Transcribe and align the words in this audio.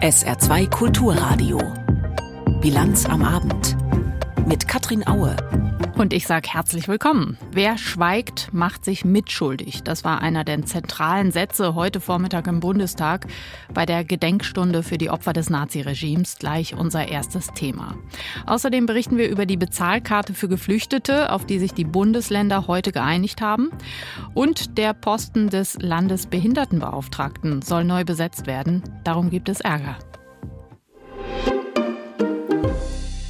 SR2 0.00 0.68
Kulturradio. 0.68 1.58
Bilanz 2.60 3.06
am 3.06 3.22
Abend. 3.22 3.85
Mit 4.46 4.68
Katrin 4.68 5.04
Aue. 5.08 5.34
Und 5.96 6.12
ich 6.12 6.24
sage 6.28 6.48
herzlich 6.52 6.86
willkommen. 6.86 7.36
Wer 7.50 7.78
schweigt, 7.78 8.50
macht 8.52 8.84
sich 8.84 9.04
mitschuldig. 9.04 9.82
Das 9.82 10.04
war 10.04 10.20
einer 10.20 10.44
der 10.44 10.64
zentralen 10.64 11.32
Sätze 11.32 11.74
heute 11.74 12.00
Vormittag 12.00 12.46
im 12.46 12.60
Bundestag 12.60 13.26
bei 13.74 13.86
der 13.86 14.04
Gedenkstunde 14.04 14.84
für 14.84 14.98
die 14.98 15.10
Opfer 15.10 15.32
des 15.32 15.50
Naziregimes. 15.50 16.38
Gleich 16.38 16.76
unser 16.76 17.08
erstes 17.08 17.48
Thema. 17.54 17.96
Außerdem 18.46 18.86
berichten 18.86 19.18
wir 19.18 19.28
über 19.28 19.46
die 19.46 19.56
Bezahlkarte 19.56 20.32
für 20.32 20.48
Geflüchtete, 20.48 21.32
auf 21.32 21.44
die 21.44 21.58
sich 21.58 21.74
die 21.74 21.84
Bundesländer 21.84 22.68
heute 22.68 22.92
geeinigt 22.92 23.40
haben. 23.40 23.70
Und 24.32 24.78
der 24.78 24.94
Posten 24.94 25.50
des 25.50 25.76
Landesbehindertenbeauftragten 25.80 27.62
soll 27.62 27.82
neu 27.82 28.04
besetzt 28.04 28.46
werden. 28.46 28.84
Darum 29.02 29.28
gibt 29.30 29.48
es 29.48 29.60
Ärger. 29.60 29.96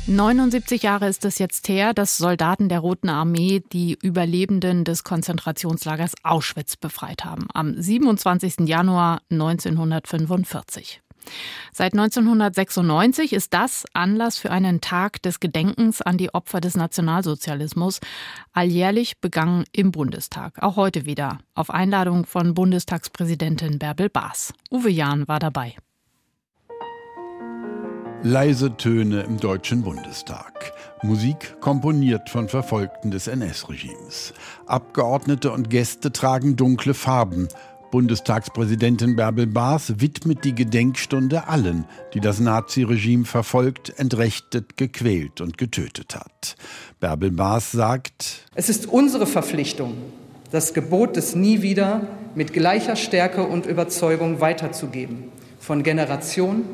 79 0.08 0.84
Jahre 0.84 1.08
ist 1.08 1.24
es 1.24 1.40
jetzt 1.40 1.68
her, 1.68 1.92
dass 1.92 2.16
Soldaten 2.16 2.68
der 2.68 2.78
Roten 2.78 3.08
Armee 3.08 3.64
die 3.72 3.98
Überlebenden 4.00 4.84
des 4.84 5.02
Konzentrationslagers 5.02 6.14
Auschwitz 6.22 6.76
befreit 6.76 7.24
haben. 7.24 7.48
Am 7.52 7.74
27. 7.74 8.68
Januar 8.68 9.20
1945. 9.32 11.02
Seit 11.72 11.94
1996 11.94 13.32
ist 13.32 13.52
das 13.52 13.84
Anlass 13.94 14.38
für 14.38 14.52
einen 14.52 14.80
Tag 14.80 15.22
des 15.22 15.40
Gedenkens 15.40 16.02
an 16.02 16.18
die 16.18 16.32
Opfer 16.32 16.60
des 16.60 16.76
Nationalsozialismus, 16.76 17.98
alljährlich 18.52 19.20
begangen 19.20 19.64
im 19.72 19.90
Bundestag. 19.90 20.62
Auch 20.62 20.76
heute 20.76 21.04
wieder, 21.04 21.38
auf 21.56 21.70
Einladung 21.70 22.26
von 22.26 22.54
Bundestagspräsidentin 22.54 23.80
Bärbel 23.80 24.08
Baas. 24.08 24.54
Uwe 24.70 24.90
Jahn 24.90 25.26
war 25.26 25.40
dabei. 25.40 25.74
Leise 28.22 28.76
Töne 28.76 29.22
im 29.22 29.38
Deutschen 29.38 29.82
Bundestag. 29.82 30.72
Musik 31.02 31.60
komponiert 31.60 32.30
von 32.30 32.48
Verfolgten 32.48 33.10
des 33.10 33.26
NS-Regimes. 33.28 34.32
Abgeordnete 34.66 35.52
und 35.52 35.70
Gäste 35.70 36.10
tragen 36.10 36.56
dunkle 36.56 36.94
Farben. 36.94 37.48
Bundestagspräsidentin 37.92 39.16
Bärbel 39.16 39.46
Baas 39.46 40.00
widmet 40.00 40.44
die 40.44 40.54
Gedenkstunde 40.54 41.46
allen, 41.46 41.84
die 42.14 42.20
das 42.20 42.40
Naziregime 42.40 43.26
verfolgt, 43.26 43.92
entrechtet, 43.98 44.76
gequält 44.76 45.40
und 45.40 45.58
getötet 45.58 46.16
hat. 46.16 46.56
Bärbel 46.98 47.30
Baas 47.30 47.70
sagt, 47.70 48.46
Es 48.54 48.68
ist 48.68 48.86
unsere 48.86 49.26
Verpflichtung, 49.26 49.94
das 50.50 50.74
Gebot 50.74 51.16
des 51.16 51.36
Nie 51.36 51.62
wieder 51.62 52.08
mit 52.34 52.52
gleicher 52.52 52.96
Stärke 52.96 53.44
und 53.44 53.66
Überzeugung 53.66 54.40
weiterzugeben, 54.40 55.24
von 55.60 55.82
Generation 55.82 56.64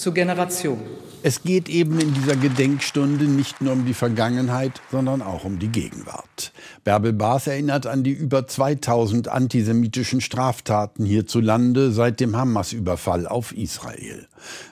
zu 0.00 0.12
Generation. 0.12 0.80
Es 1.22 1.42
geht 1.42 1.68
eben 1.68 2.00
in 2.00 2.14
dieser 2.14 2.34
Gedenkstunde 2.34 3.24
nicht 3.26 3.60
nur 3.60 3.74
um 3.74 3.84
die 3.84 3.92
Vergangenheit, 3.92 4.80
sondern 4.90 5.20
auch 5.20 5.44
um 5.44 5.58
die 5.58 5.68
Gegenwart. 5.68 6.52
Bärbel 6.82 7.12
Baas 7.12 7.46
erinnert 7.46 7.86
an 7.86 8.02
die 8.02 8.12
über 8.12 8.46
2000 8.46 9.28
antisemitischen 9.28 10.22
Straftaten 10.22 11.04
hierzulande 11.04 11.92
seit 11.92 12.20
dem 12.20 12.36
Hamas-Überfall 12.36 13.26
auf 13.26 13.52
Israel. 13.52 14.28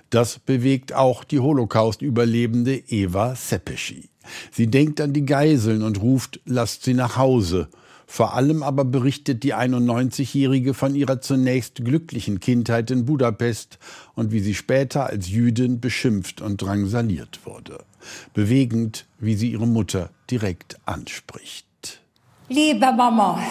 Das 0.08 0.38
bewegt 0.38 0.94
auch 0.94 1.22
die 1.24 1.40
Holocaust-Überlebende 1.40 2.82
Eva 2.88 3.36
Sepeschi. 3.36 4.08
Sie 4.50 4.68
denkt 4.68 5.02
an 5.02 5.12
die 5.12 5.26
Geiseln 5.26 5.82
und 5.82 6.00
ruft, 6.00 6.40
lasst 6.46 6.84
sie 6.84 6.94
nach 6.94 7.18
Hause. 7.18 7.68
Vor 8.11 8.34
allem 8.34 8.62
aber 8.62 8.87
berichtet 8.87 9.42
die 9.42 9.55
91-Jährige 9.55 10.73
von 10.73 10.95
ihrer 10.95 11.20
zunächst 11.20 11.84
glücklichen 11.84 12.41
Kindheit 12.41 12.91
in 12.91 13.05
Budapest 13.05 13.78
und 14.14 14.33
wie 14.33 14.41
sie 14.41 14.55
später 14.55 15.06
als 15.06 15.28
Jüdin 15.28 15.78
beschimpft 15.78 16.41
und 16.41 16.56
drangsaliert 16.62 17.41
wurde. 17.45 17.84
Bewegend, 18.33 19.05
wie 19.19 19.34
sie 19.34 19.53
ihre 19.53 19.68
Mutter 19.68 20.08
direkt 20.30 20.79
anspricht. 20.86 22.01
Liebe 22.48 22.91
Mama, 22.92 23.42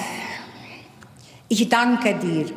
ich 1.48 1.70
danke 1.70 2.16
dir, 2.16 2.48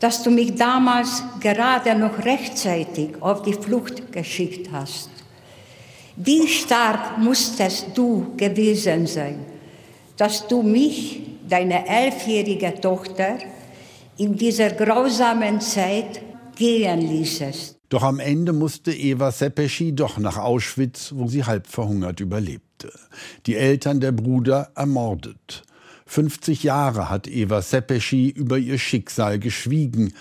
dass 0.00 0.22
du 0.22 0.30
mich 0.30 0.54
damals 0.54 1.22
gerade 1.38 1.96
noch 1.96 2.24
rechtzeitig 2.24 3.20
auf 3.20 3.42
die 3.42 3.52
Flucht 3.52 4.10
geschickt 4.10 4.72
hast. 4.72 5.10
Wie 6.16 6.48
stark 6.48 7.18
musstest 7.18 7.88
du 7.94 8.34
gewesen 8.38 9.06
sein, 9.06 9.49
dass 10.20 10.46
du 10.46 10.62
mich, 10.62 11.22
deine 11.48 11.88
elfjährige 11.88 12.78
Tochter, 12.78 13.38
in 14.18 14.36
dieser 14.36 14.68
grausamen 14.70 15.62
Zeit 15.62 16.20
gehen 16.56 17.00
ließest. 17.00 17.78
Doch 17.88 18.02
am 18.02 18.20
Ende 18.20 18.52
musste 18.52 18.92
Eva 18.92 19.32
Sepeschi 19.32 19.94
doch 19.94 20.18
nach 20.18 20.36
Auschwitz, 20.36 21.12
wo 21.16 21.26
sie 21.26 21.44
halb 21.44 21.66
verhungert 21.66 22.20
überlebte. 22.20 22.92
Die 23.46 23.56
Eltern 23.56 24.00
der 24.00 24.12
Bruder 24.12 24.70
ermordet. 24.74 25.62
50 26.04 26.64
Jahre 26.64 27.08
hat 27.08 27.26
Eva 27.26 27.62
Sepeschi 27.62 28.28
über 28.28 28.58
ihr 28.58 28.78
Schicksal 28.78 29.38
geschwiegen. 29.38 30.12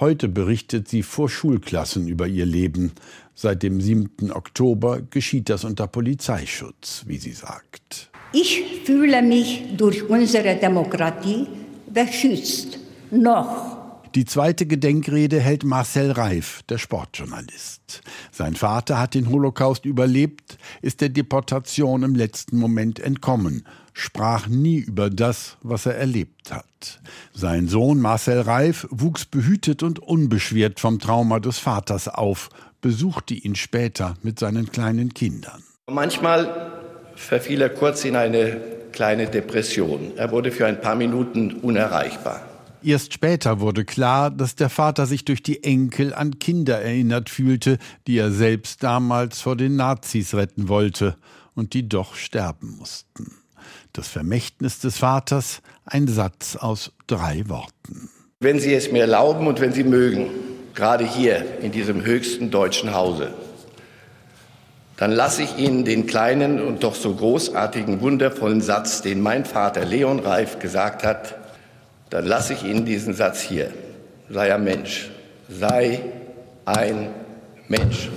Heute 0.00 0.28
berichtet 0.28 0.88
sie 0.88 1.04
vor 1.04 1.28
Schulklassen 1.28 2.08
über 2.08 2.26
ihr 2.26 2.46
Leben. 2.46 2.90
Seit 3.36 3.62
dem 3.62 3.80
7. 3.80 4.32
Oktober 4.32 5.00
geschieht 5.00 5.48
das 5.48 5.62
unter 5.62 5.86
Polizeischutz, 5.86 7.04
wie 7.06 7.18
sie 7.18 7.32
sagt. 7.32 8.10
Ich 8.36 8.82
fühle 8.84 9.22
mich 9.22 9.76
durch 9.76 10.10
unsere 10.10 10.56
Demokratie 10.56 11.46
beschützt. 11.86 12.80
Noch. 13.12 14.02
Die 14.16 14.24
zweite 14.24 14.66
Gedenkrede 14.66 15.38
hält 15.38 15.62
Marcel 15.62 16.10
Reif, 16.10 16.62
der 16.68 16.78
Sportjournalist. 16.78 18.02
Sein 18.32 18.56
Vater 18.56 18.98
hat 18.98 19.14
den 19.14 19.30
Holocaust 19.30 19.84
überlebt, 19.84 20.58
ist 20.82 21.00
der 21.00 21.10
Deportation 21.10 22.02
im 22.02 22.16
letzten 22.16 22.58
Moment 22.58 22.98
entkommen, 22.98 23.64
sprach 23.92 24.48
nie 24.48 24.78
über 24.78 25.10
das, 25.10 25.56
was 25.62 25.86
er 25.86 25.94
erlebt 25.94 26.52
hat. 26.52 27.00
Sein 27.32 27.68
Sohn 27.68 28.00
Marcel 28.00 28.40
Reif 28.40 28.88
wuchs 28.90 29.26
behütet 29.26 29.84
und 29.84 30.00
unbeschwert 30.00 30.80
vom 30.80 30.98
Trauma 30.98 31.38
des 31.38 31.60
Vaters 31.60 32.08
auf, 32.08 32.48
besuchte 32.80 33.34
ihn 33.34 33.54
später 33.54 34.14
mit 34.22 34.40
seinen 34.40 34.72
kleinen 34.72 35.14
Kindern. 35.14 35.62
Manchmal 35.86 36.73
verfiel 37.16 37.62
er 37.62 37.70
kurz 37.70 38.04
in 38.04 38.16
eine 38.16 38.60
kleine 38.92 39.26
Depression. 39.26 40.12
Er 40.16 40.30
wurde 40.30 40.52
für 40.52 40.66
ein 40.66 40.80
paar 40.80 40.94
Minuten 40.94 41.54
unerreichbar. 41.54 42.42
Erst 42.82 43.14
später 43.14 43.60
wurde 43.60 43.84
klar, 43.84 44.30
dass 44.30 44.56
der 44.56 44.68
Vater 44.68 45.06
sich 45.06 45.24
durch 45.24 45.42
die 45.42 45.64
Enkel 45.64 46.12
an 46.12 46.38
Kinder 46.38 46.80
erinnert 46.80 47.30
fühlte, 47.30 47.78
die 48.06 48.18
er 48.18 48.30
selbst 48.30 48.82
damals 48.82 49.40
vor 49.40 49.56
den 49.56 49.76
Nazis 49.76 50.34
retten 50.34 50.68
wollte 50.68 51.16
und 51.54 51.72
die 51.72 51.88
doch 51.88 52.14
sterben 52.14 52.76
mussten. 52.78 53.36
Das 53.94 54.08
Vermächtnis 54.08 54.80
des 54.80 54.98
Vaters, 54.98 55.62
ein 55.86 56.08
Satz 56.08 56.56
aus 56.56 56.92
drei 57.06 57.48
Worten. 57.48 58.10
Wenn 58.40 58.60
Sie 58.60 58.74
es 58.74 58.92
mir 58.92 59.02
erlauben 59.02 59.46
und 59.46 59.60
wenn 59.60 59.72
Sie 59.72 59.84
mögen, 59.84 60.26
gerade 60.74 61.06
hier 61.06 61.60
in 61.62 61.72
diesem 61.72 62.04
höchsten 62.04 62.50
deutschen 62.50 62.92
Hause, 62.92 63.32
dann 64.96 65.10
lasse 65.10 65.42
ich 65.42 65.58
Ihnen 65.58 65.84
den 65.84 66.06
kleinen 66.06 66.60
und 66.60 66.84
doch 66.84 66.94
so 66.94 67.14
großartigen, 67.14 68.00
wundervollen 68.00 68.60
Satz, 68.60 69.02
den 69.02 69.20
mein 69.20 69.44
Vater 69.44 69.84
Leon 69.84 70.20
Reif 70.20 70.60
gesagt 70.60 71.02
hat, 71.04 71.36
dann 72.10 72.26
lasse 72.26 72.52
ich 72.52 72.62
Ihnen 72.62 72.84
diesen 72.84 73.12
Satz 73.12 73.40
hier. 73.40 73.72
Sei 74.30 74.54
ein 74.54 74.62
Mensch. 74.62 75.10
Sei 75.48 76.00
ein 76.64 77.10
Mensch. 77.68 78.08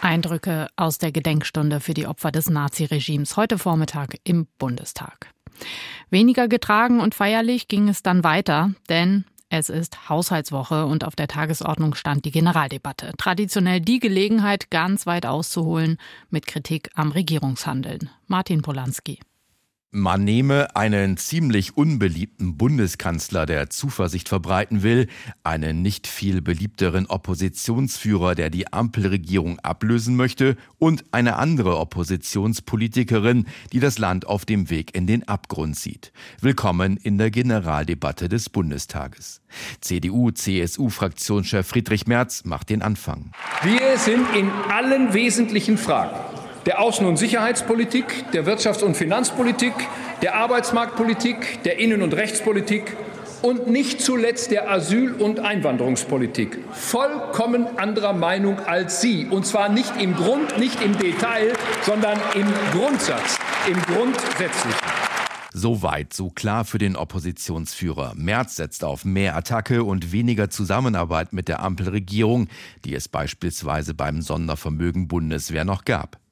Eindrücke 0.00 0.68
aus 0.76 0.98
der 0.98 1.12
Gedenkstunde 1.12 1.80
für 1.80 1.94
die 1.94 2.06
Opfer 2.06 2.30
des 2.30 2.48
Naziregimes 2.48 3.36
heute 3.36 3.58
Vormittag 3.58 4.18
im 4.22 4.46
Bundestag. 4.58 5.28
Weniger 6.10 6.46
getragen 6.46 7.00
und 7.00 7.14
feierlich 7.14 7.68
ging 7.68 7.88
es 7.88 8.02
dann 8.02 8.22
weiter, 8.22 8.70
denn 8.88 9.24
es 9.58 9.68
ist 9.68 10.08
Haushaltswoche 10.08 10.86
und 10.86 11.04
auf 11.04 11.14
der 11.14 11.28
Tagesordnung 11.28 11.94
stand 11.94 12.24
die 12.24 12.32
Generaldebatte. 12.32 13.12
Traditionell 13.16 13.80
die 13.80 14.00
Gelegenheit, 14.00 14.68
ganz 14.70 15.06
weit 15.06 15.26
auszuholen 15.26 15.98
mit 16.28 16.48
Kritik 16.48 16.90
am 16.94 17.12
Regierungshandeln. 17.12 18.10
Martin 18.26 18.62
Polanski. 18.62 19.20
Man 19.96 20.24
nehme 20.24 20.74
einen 20.74 21.16
ziemlich 21.16 21.76
unbeliebten 21.76 22.56
Bundeskanzler, 22.56 23.46
der 23.46 23.70
Zuversicht 23.70 24.28
verbreiten 24.28 24.82
will, 24.82 25.06
einen 25.44 25.82
nicht 25.82 26.08
viel 26.08 26.42
beliebteren 26.42 27.06
Oppositionsführer, 27.06 28.34
der 28.34 28.50
die 28.50 28.72
Ampelregierung 28.72 29.60
ablösen 29.60 30.16
möchte, 30.16 30.56
und 30.80 31.04
eine 31.12 31.36
andere 31.36 31.78
Oppositionspolitikerin, 31.78 33.46
die 33.72 33.78
das 33.78 33.98
Land 33.98 34.26
auf 34.26 34.44
dem 34.44 34.68
Weg 34.68 34.96
in 34.96 35.06
den 35.06 35.28
Abgrund 35.28 35.76
sieht. 35.76 36.12
Willkommen 36.40 36.96
in 36.96 37.16
der 37.16 37.30
Generaldebatte 37.30 38.28
des 38.28 38.50
Bundestages. 38.50 39.42
CDU-CSU-Fraktionschef 39.80 41.68
Friedrich 41.68 42.08
Merz 42.08 42.42
macht 42.44 42.70
den 42.70 42.82
Anfang. 42.82 43.30
Wir 43.62 43.96
sind 43.98 44.26
in 44.36 44.50
allen 44.68 45.14
wesentlichen 45.14 45.78
Fragen 45.78 46.33
der 46.66 46.80
Außen- 46.80 47.06
und 47.06 47.16
Sicherheitspolitik, 47.16 48.30
der 48.32 48.46
Wirtschafts- 48.46 48.82
und 48.82 48.96
Finanzpolitik, 48.96 49.74
der 50.22 50.36
Arbeitsmarktpolitik, 50.36 51.62
der 51.64 51.78
Innen- 51.78 52.02
und 52.02 52.14
Rechtspolitik 52.14 52.96
und 53.42 53.66
nicht 53.66 54.00
zuletzt 54.00 54.50
der 54.50 54.70
Asyl- 54.70 55.12
und 55.12 55.40
Einwanderungspolitik 55.40 56.58
vollkommen 56.72 57.66
anderer 57.76 58.14
Meinung 58.14 58.58
als 58.60 59.02
Sie. 59.02 59.26
Und 59.26 59.46
zwar 59.46 59.68
nicht 59.68 60.00
im 60.00 60.14
Grund, 60.14 60.58
nicht 60.58 60.80
im 60.80 60.96
Detail, 60.96 61.52
sondern 61.82 62.18
im 62.34 62.46
Grundsatz, 62.72 63.38
im 63.68 63.80
Grundsätzlichen. 63.82 64.80
Soweit, 65.52 66.12
so 66.12 66.30
klar 66.30 66.64
für 66.64 66.78
den 66.78 66.96
Oppositionsführer. 66.96 68.14
Merz 68.16 68.56
setzt 68.56 68.82
auf 68.82 69.04
mehr 69.04 69.36
Attacke 69.36 69.84
und 69.84 70.10
weniger 70.10 70.50
Zusammenarbeit 70.50 71.32
mit 71.32 71.46
der 71.46 71.62
Ampelregierung, 71.62 72.48
die 72.84 72.94
es 72.94 73.08
beispielsweise 73.08 73.94
beim 73.94 74.20
Sondervermögen 74.20 75.06
Bundeswehr 75.06 75.64
noch 75.64 75.84
gab. 75.84 76.23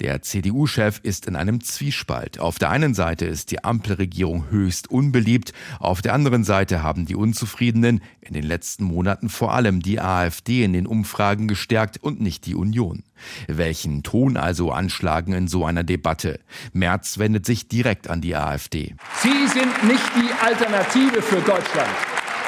Der 0.00 0.22
CDU-Chef 0.22 1.00
ist 1.02 1.26
in 1.26 1.36
einem 1.36 1.62
Zwiespalt. 1.62 2.38
Auf 2.38 2.58
der 2.58 2.70
einen 2.70 2.94
Seite 2.94 3.26
ist 3.26 3.50
die 3.50 3.64
Ampelregierung 3.64 4.50
höchst 4.50 4.90
unbeliebt, 4.90 5.52
auf 5.78 6.02
der 6.02 6.14
anderen 6.14 6.44
Seite 6.44 6.82
haben 6.82 7.06
die 7.06 7.16
Unzufriedenen 7.16 8.00
in 8.20 8.34
den 8.34 8.44
letzten 8.44 8.84
Monaten 8.84 9.28
vor 9.28 9.54
allem 9.54 9.80
die 9.80 10.00
AfD 10.00 10.64
in 10.64 10.72
den 10.72 10.86
Umfragen 10.86 11.48
gestärkt 11.48 11.98
und 12.02 12.20
nicht 12.20 12.46
die 12.46 12.54
Union. 12.54 13.02
Welchen 13.46 14.02
Ton 14.02 14.36
also 14.36 14.72
anschlagen 14.72 15.32
in 15.32 15.48
so 15.48 15.64
einer 15.64 15.84
Debatte? 15.84 16.40
Merz 16.72 17.18
wendet 17.18 17.46
sich 17.46 17.68
direkt 17.68 18.08
an 18.08 18.20
die 18.20 18.36
AfD. 18.36 18.94
Sie 19.22 19.46
sind 19.48 19.84
nicht 19.84 20.10
die 20.16 20.32
Alternative 20.44 21.22
für 21.22 21.40
Deutschland. 21.40 21.88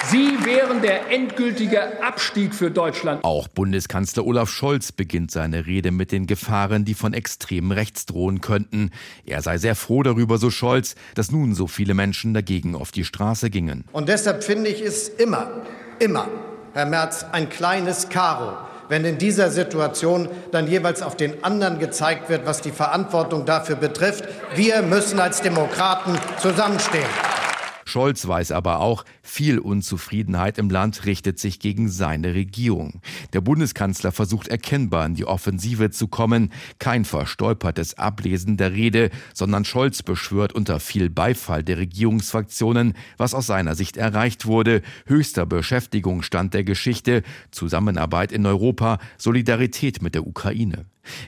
Sie 0.06 0.44
wären 0.44 0.80
der 0.80 1.10
endgültige 1.10 2.02
Abstieg 2.02 2.54
für 2.54 2.70
Deutschland. 2.70 3.24
Auch 3.24 3.48
Bundeskanzler 3.48 4.24
Olaf 4.24 4.48
Scholz 4.48 4.92
beginnt 4.92 5.30
seine 5.30 5.66
Rede 5.66 5.90
mit 5.90 6.12
den 6.12 6.26
Gefahren, 6.26 6.84
die 6.84 6.94
von 6.94 7.12
extremen 7.12 7.72
rechts 7.72 8.06
drohen 8.06 8.40
könnten. 8.40 8.90
Er 9.26 9.42
sei 9.42 9.58
sehr 9.58 9.74
froh 9.74 10.02
darüber, 10.02 10.38
so 10.38 10.50
Scholz, 10.50 10.94
dass 11.14 11.30
nun 11.30 11.54
so 11.54 11.66
viele 11.66 11.94
Menschen 11.94 12.32
dagegen 12.32 12.74
auf 12.74 12.90
die 12.90 13.04
Straße 13.04 13.50
gingen. 13.50 13.84
Und 13.92 14.08
deshalb 14.08 14.44
finde 14.44 14.70
ich 14.70 14.80
es 14.80 15.08
immer, 15.08 15.62
immer, 15.98 16.28
Herr 16.72 16.86
Merz, 16.86 17.26
ein 17.32 17.50
kleines 17.50 18.08
Karo, 18.08 18.56
wenn 18.88 19.04
in 19.04 19.18
dieser 19.18 19.50
Situation 19.50 20.28
dann 20.52 20.68
jeweils 20.68 21.02
auf 21.02 21.16
den 21.16 21.44
anderen 21.44 21.80
gezeigt 21.80 22.30
wird, 22.30 22.46
was 22.46 22.62
die 22.62 22.70
Verantwortung 22.70 23.44
dafür 23.44 23.76
betrifft. 23.76 24.24
Wir 24.54 24.80
müssen 24.80 25.18
als 25.18 25.42
Demokraten 25.42 26.16
zusammenstehen. 26.40 27.04
Scholz 27.88 28.28
weiß 28.28 28.52
aber 28.52 28.80
auch, 28.80 29.04
viel 29.22 29.58
Unzufriedenheit 29.58 30.58
im 30.58 30.70
Land 30.70 31.06
richtet 31.06 31.38
sich 31.38 31.58
gegen 31.58 31.88
seine 31.88 32.34
Regierung. 32.34 33.00
Der 33.32 33.40
Bundeskanzler 33.40 34.12
versucht 34.12 34.48
erkennbar 34.48 35.06
in 35.06 35.14
die 35.14 35.24
Offensive 35.24 35.90
zu 35.90 36.06
kommen. 36.06 36.52
Kein 36.78 37.04
verstolpertes 37.04 37.98
Ablesen 37.98 38.56
der 38.56 38.72
Rede, 38.72 39.10
sondern 39.34 39.64
Scholz 39.64 40.02
beschwört 40.02 40.52
unter 40.52 40.80
viel 40.80 41.10
Beifall 41.10 41.64
der 41.64 41.78
Regierungsfraktionen, 41.78 42.94
was 43.16 43.34
aus 43.34 43.46
seiner 43.46 43.74
Sicht 43.74 43.96
erreicht 43.96 44.46
wurde. 44.46 44.82
Höchster 45.06 45.46
Beschäftigungsstand 45.46 46.54
der 46.54 46.64
Geschichte, 46.64 47.22
Zusammenarbeit 47.50 48.32
in 48.32 48.44
Europa, 48.46 48.98
Solidarität 49.16 50.02
mit 50.02 50.14
der 50.14 50.26
Ukraine. 50.26 50.84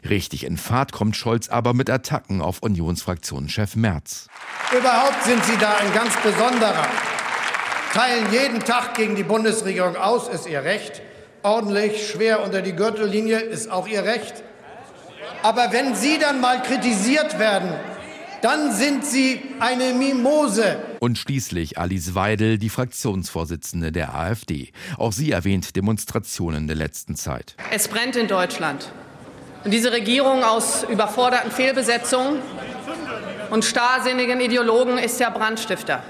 Richtig 0.09 0.45
in 0.45 0.57
Fahrt 0.57 0.93
kommt 0.93 1.17
Scholz 1.17 1.49
aber 1.49 1.75
mit 1.75 1.91
Attacken 1.91 2.41
auf 2.43 2.63
Unionsfraktionschef 2.63 3.77
Merz. 3.77 4.29
Überhaupt 4.77 5.25
sind 5.25 5.45
Sie 5.45 5.57
da 5.59 5.77
ein 5.77 5.93
ganz 5.93 6.17
besonderer. 6.23 6.87
Teilen 7.93 8.33
jeden 8.33 8.61
Tag 8.61 8.95
gegen 8.95 9.17
die 9.17 9.25
Bundesregierung 9.25 9.97
aus, 9.97 10.29
ist 10.29 10.47
Ihr 10.47 10.63
Recht. 10.63 11.03
Ordentlich, 11.43 12.09
schwer 12.09 12.43
unter 12.43 12.63
die 12.63 12.73
Gürtellinie, 12.73 13.41
ist 13.41 13.71
auch 13.71 13.89
Ihr 13.89 14.05
Recht. 14.05 14.45
Aber 15.43 15.73
wenn 15.73 15.95
Sie 15.95 16.19
dann 16.19 16.41
mal 16.41 16.63
kritisiert 16.63 17.39
werden, 17.39 17.73
dann 18.43 18.73
sind 18.75 19.05
Sie 19.05 19.41
eine 19.59 19.93
Mimose. 19.93 20.79
Und 21.01 21.19
schließlich 21.19 21.79
Alice 21.79 22.15
Weidel, 22.15 22.59
die 22.59 22.69
Fraktionsvorsitzende 22.69 23.93
der 23.93 24.15
AfD. 24.15 24.71
Auch 24.99 25.13
sie 25.13 25.31
erwähnt 25.31 25.77
Demonstrationen 25.77 26.67
der 26.67 26.77
letzten 26.77 27.17
Zeit. 27.17 27.57
Es 27.71 27.89
brennt 27.89 28.17
in 28.17 28.29
Deutschland. 28.29 28.93
Und 29.65 29.73
diese 29.73 29.93
Regierung 29.93 30.43
aus 30.43 30.85
überforderten 30.85 31.51
Fehlbesetzungen 31.51 32.41
und 33.51 33.65
starrsinnigen 33.65 34.41
Ideologen 34.41 34.97
ist 34.97 35.21
der 35.21 35.31
Brandstifter. 35.31 36.03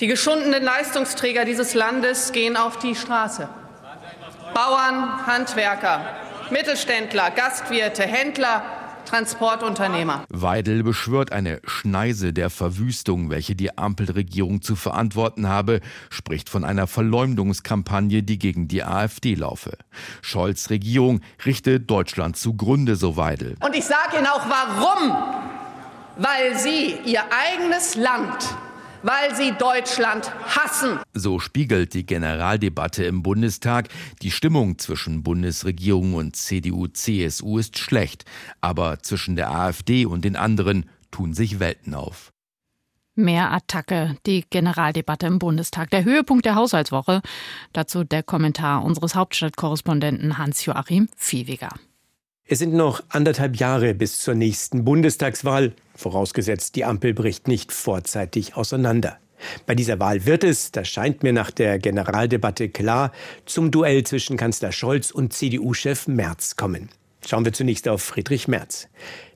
Die 0.00 0.06
geschundenen 0.06 0.62
Leistungsträger 0.62 1.44
dieses 1.44 1.74
Landes 1.74 2.32
gehen 2.32 2.56
auf 2.56 2.78
die 2.78 2.94
Straße. 2.94 3.48
Bauern, 4.54 5.26
Handwerker, 5.26 6.00
Mittelständler, 6.50 7.30
Gastwirte, 7.30 8.02
Händler, 8.02 8.62
Transportunternehmer. 9.10 10.24
Weidel 10.28 10.84
beschwört 10.84 11.32
eine 11.32 11.60
Schneise 11.64 12.32
der 12.32 12.48
Verwüstung, 12.48 13.28
welche 13.28 13.56
die 13.56 13.76
Ampelregierung 13.76 14.62
zu 14.62 14.76
verantworten 14.76 15.48
habe, 15.48 15.80
spricht 16.10 16.48
von 16.48 16.62
einer 16.62 16.86
Verleumdungskampagne, 16.86 18.22
die 18.22 18.38
gegen 18.38 18.68
die 18.68 18.84
AfD 18.84 19.34
laufe. 19.34 19.76
Scholz 20.22 20.70
Regierung 20.70 21.22
richte 21.44 21.80
Deutschland 21.80 22.36
zugrunde, 22.36 22.94
so 22.94 23.16
Weidel. 23.16 23.56
Und 23.60 23.74
ich 23.74 23.84
sage 23.84 24.18
Ihnen 24.18 24.28
auch 24.28 24.46
warum. 24.48 25.16
Weil 26.16 26.56
Sie 26.56 26.94
Ihr 27.04 27.22
eigenes 27.32 27.96
Land 27.96 28.54
weil 29.02 29.34
sie 29.34 29.52
Deutschland 29.52 30.32
hassen. 30.44 30.98
So 31.12 31.38
spiegelt 31.38 31.94
die 31.94 32.06
Generaldebatte 32.06 33.04
im 33.04 33.22
Bundestag, 33.22 33.88
die 34.22 34.30
Stimmung 34.30 34.78
zwischen 34.78 35.22
Bundesregierung 35.22 36.14
und 36.14 36.36
CDU-CSU 36.36 37.58
ist 37.58 37.78
schlecht, 37.78 38.24
aber 38.60 38.98
zwischen 39.00 39.36
der 39.36 39.50
AfD 39.50 40.06
und 40.06 40.24
den 40.24 40.36
anderen 40.36 40.88
tun 41.10 41.34
sich 41.34 41.60
Welten 41.60 41.94
auf. 41.94 42.32
Mehr 43.16 43.52
Attacke, 43.52 44.16
die 44.24 44.44
Generaldebatte 44.48 45.26
im 45.26 45.38
Bundestag. 45.38 45.90
Der 45.90 46.04
Höhepunkt 46.04 46.46
der 46.46 46.54
Haushaltswoche. 46.54 47.20
Dazu 47.72 48.04
der 48.04 48.22
Kommentar 48.22 48.84
unseres 48.84 49.14
Hauptstadtkorrespondenten 49.14 50.38
Hans-Joachim 50.38 51.08
Viehweger. 51.16 51.70
Es 52.46 52.58
sind 52.58 52.72
noch 52.72 53.02
anderthalb 53.10 53.56
Jahre 53.56 53.94
bis 53.94 54.20
zur 54.20 54.34
nächsten 54.34 54.84
Bundestagswahl, 54.84 55.72
vorausgesetzt 56.00 56.74
die 56.76 56.84
Ampel 56.84 57.14
bricht 57.14 57.46
nicht 57.46 57.72
vorzeitig 57.72 58.56
auseinander. 58.56 59.18
Bei 59.66 59.74
dieser 59.74 60.00
Wahl 60.00 60.26
wird 60.26 60.44
es, 60.44 60.70
das 60.70 60.88
scheint 60.88 61.22
mir 61.22 61.32
nach 61.32 61.50
der 61.50 61.78
Generaldebatte 61.78 62.68
klar, 62.68 63.12
zum 63.46 63.70
Duell 63.70 64.04
zwischen 64.04 64.36
Kanzler 64.36 64.72
Scholz 64.72 65.10
und 65.10 65.32
CDU-Chef 65.32 66.08
Merz 66.08 66.56
kommen. 66.56 66.88
Schauen 67.26 67.44
wir 67.44 67.52
zunächst 67.52 67.88
auf 67.88 68.02
Friedrich 68.02 68.48
Merz. 68.48 68.88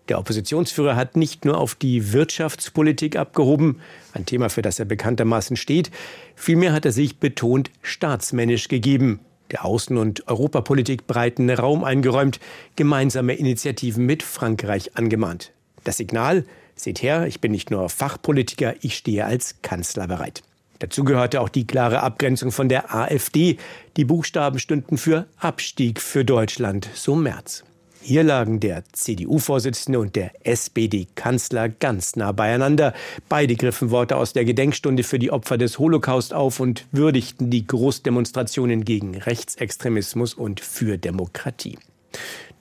Der 0.09 0.19
Oppositionsführer 0.19 0.97
hat 0.97 1.17
nicht 1.17 1.47
nur 1.47 1.57
auf 1.57 1.75
die 1.75 2.13
Wirtschaftspolitik 2.13 3.17
abgehoben, 3.17 3.81
ein 4.13 4.27
Thema, 4.27 4.51
für 4.51 4.61
das 4.61 4.79
er 4.79 4.85
bekanntermaßen 4.85 5.57
steht, 5.57 5.91
vielmehr 6.35 6.73
hat 6.73 6.85
er 6.85 6.93
sich 6.93 7.19
betont 7.19 7.71
staatsmännisch 7.83 8.69
gegeben 8.69 9.21
der 9.51 9.65
Außen- 9.65 9.97
und 9.97 10.27
Europapolitik 10.29 11.07
breiten 11.07 11.51
Raum 11.51 11.85
eingeräumt, 11.85 12.41
gemeinsame 12.77 13.35
Initiativen 13.35 14.05
mit 14.05 14.23
Frankreich 14.23 14.97
angemahnt. 14.97 15.53
Das 15.85 15.99
Signal, 15.99 16.45
seht 16.75 17.03
her, 17.03 17.27
ich 17.27 17.41
bin 17.41 17.53
nicht 17.53 17.71
nur 17.71 17.89
Fachpolitiker, 17.89 18.75
ich 18.81 18.97
stehe 18.97 19.25
als 19.25 19.57
Kanzler 19.63 20.07
bereit. 20.07 20.43
Dazu 20.81 21.05
gehörte 21.05 21.41
auch 21.41 21.49
die 21.49 21.67
klare 21.67 22.03
Abgrenzung 22.03 22.51
von 22.51 22.69
der 22.69 22.95
AfD. 22.95 23.59
Die 23.97 24.05
Buchstaben 24.05 24.59
stünden 24.59 24.99
für 24.99 25.27
Abstieg 25.39 26.01
für 26.01 26.25
Deutschland, 26.25 26.89
so 26.95 27.15
März. 27.15 27.65
Hier 28.03 28.23
lagen 28.23 28.61
der 28.61 28.85
CDU-Vorsitzende 28.93 29.99
und 29.99 30.15
der 30.15 30.33
SPD-Kanzler 30.47 31.71
ganz 31.71 32.17
nah 32.17 32.33
beieinander. 32.33 32.93
Beide 33.31 33.57
griffen 33.57 33.91
Worte 33.91 34.17
aus 34.17 34.35
der 34.35 34.45
Gedenkstunde 34.45 35.05
für 35.05 35.19
die 35.19 35.31
Opfer 35.31 35.57
des 35.57 35.79
Holocaust 35.79 36.35
auf 36.35 36.61
und 36.61 36.85
würdigten 36.93 37.49
die 37.49 37.67
Großdemonstrationen 37.67 38.85
gegen 38.85 39.17
Rechtsextremismus 39.17 40.35
und 40.35 40.61
für 40.61 40.99
Demokratie. 40.99 41.79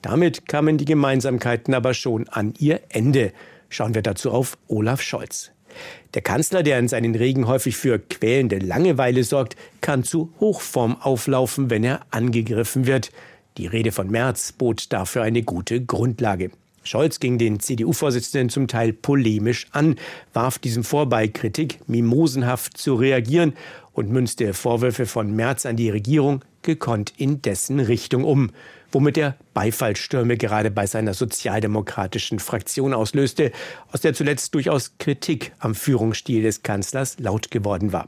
Damit 0.04 0.48
kamen 0.48 0.78
die 0.78 0.86
Gemeinsamkeiten 0.86 1.74
aber 1.74 1.94
schon 1.94 2.28
an 2.28 2.54
ihr 2.60 2.82
Ende. 2.90 3.32
Schauen 3.70 3.96
wir 3.96 4.04
dazu 4.04 4.32
auf 4.32 4.58
Olaf 4.68 5.02
Scholz. 5.02 5.52
Der 6.14 6.22
Kanzler, 6.22 6.62
der 6.62 6.78
in 6.78 6.90
seinen 6.90 7.16
Reden 7.16 7.48
häufig 7.48 7.78
für 7.78 7.98
quälende 7.98 8.60
Langeweile 8.60 9.24
sorgt, 9.24 9.56
kann 9.82 10.04
zu 10.04 10.32
Hochform 10.42 10.98
auflaufen, 11.02 11.70
wenn 11.70 11.84
er 11.84 12.02
angegriffen 12.12 12.86
wird. 12.86 13.12
Die 13.58 13.66
Rede 13.66 13.92
von 13.92 14.12
Merz 14.12 14.52
bot 14.52 14.92
dafür 14.92 15.24
eine 15.24 15.42
gute 15.42 15.84
Grundlage. 15.84 16.52
Scholz 16.84 17.20
ging 17.20 17.38
den 17.38 17.60
CDU-Vorsitzenden 17.60 18.50
zum 18.50 18.68
Teil 18.68 18.94
polemisch 18.94 19.68
an, 19.72 19.96
warf 20.34 20.60
diesem 20.60 20.84
vor, 20.84 21.08
bei 21.08 21.28
Kritik 21.28 21.80
mimosenhaft 21.88 22.78
zu 22.78 22.96
reagieren 22.96 23.54
und 23.94 24.10
münzte 24.10 24.54
Vorwürfe 24.54 25.06
von 25.06 25.36
Merz 25.36 25.66
an 25.66 25.78
die 25.78 25.90
Regierung 25.90 26.44
gekonnt 26.62 27.14
in 27.18 27.42
dessen 27.42 27.80
Richtung 27.80 28.24
um, 28.24 28.52
womit 28.92 29.18
er 29.18 29.36
Beifallstürme 29.54 30.38
gerade 30.38 30.72
bei 30.72 30.86
seiner 30.88 31.14
sozialdemokratischen 31.14 32.40
Fraktion 32.40 32.94
auslöste, 32.94 33.52
aus 33.92 34.02
der 34.02 34.14
zuletzt 34.14 34.54
durchaus 34.54 34.98
Kritik 34.98 35.52
am 35.60 35.76
Führungsstil 35.76 36.44
des 36.44 36.64
Kanzlers 36.64 37.18
laut 37.20 37.52
geworden 37.52 37.92
war. 37.92 38.08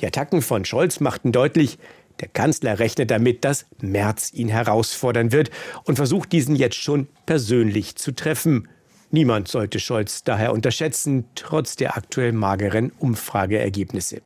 Die 0.00 0.06
Attacken 0.06 0.42
von 0.42 0.64
Scholz 0.64 1.00
machten 1.00 1.32
deutlich, 1.32 1.78
der 2.20 2.28
Kanzler 2.28 2.78
rechnet 2.78 3.10
damit, 3.10 3.44
dass 3.44 3.66
Merz 3.80 4.32
ihn 4.32 4.48
herausfordern 4.48 5.32
wird 5.32 5.50
und 5.84 5.96
versucht 5.96 6.32
diesen 6.32 6.56
jetzt 6.56 6.76
schon 6.76 7.08
persönlich 7.26 7.96
zu 7.96 8.12
treffen. 8.12 8.68
Niemand 9.10 9.48
sollte 9.48 9.80
Scholz 9.80 10.22
daher 10.22 10.52
unterschätzen, 10.52 11.24
trotz 11.34 11.76
der 11.76 11.96
aktuell 11.96 12.32
mageren 12.32 12.92
Umfrageergebnisse. 12.98 14.22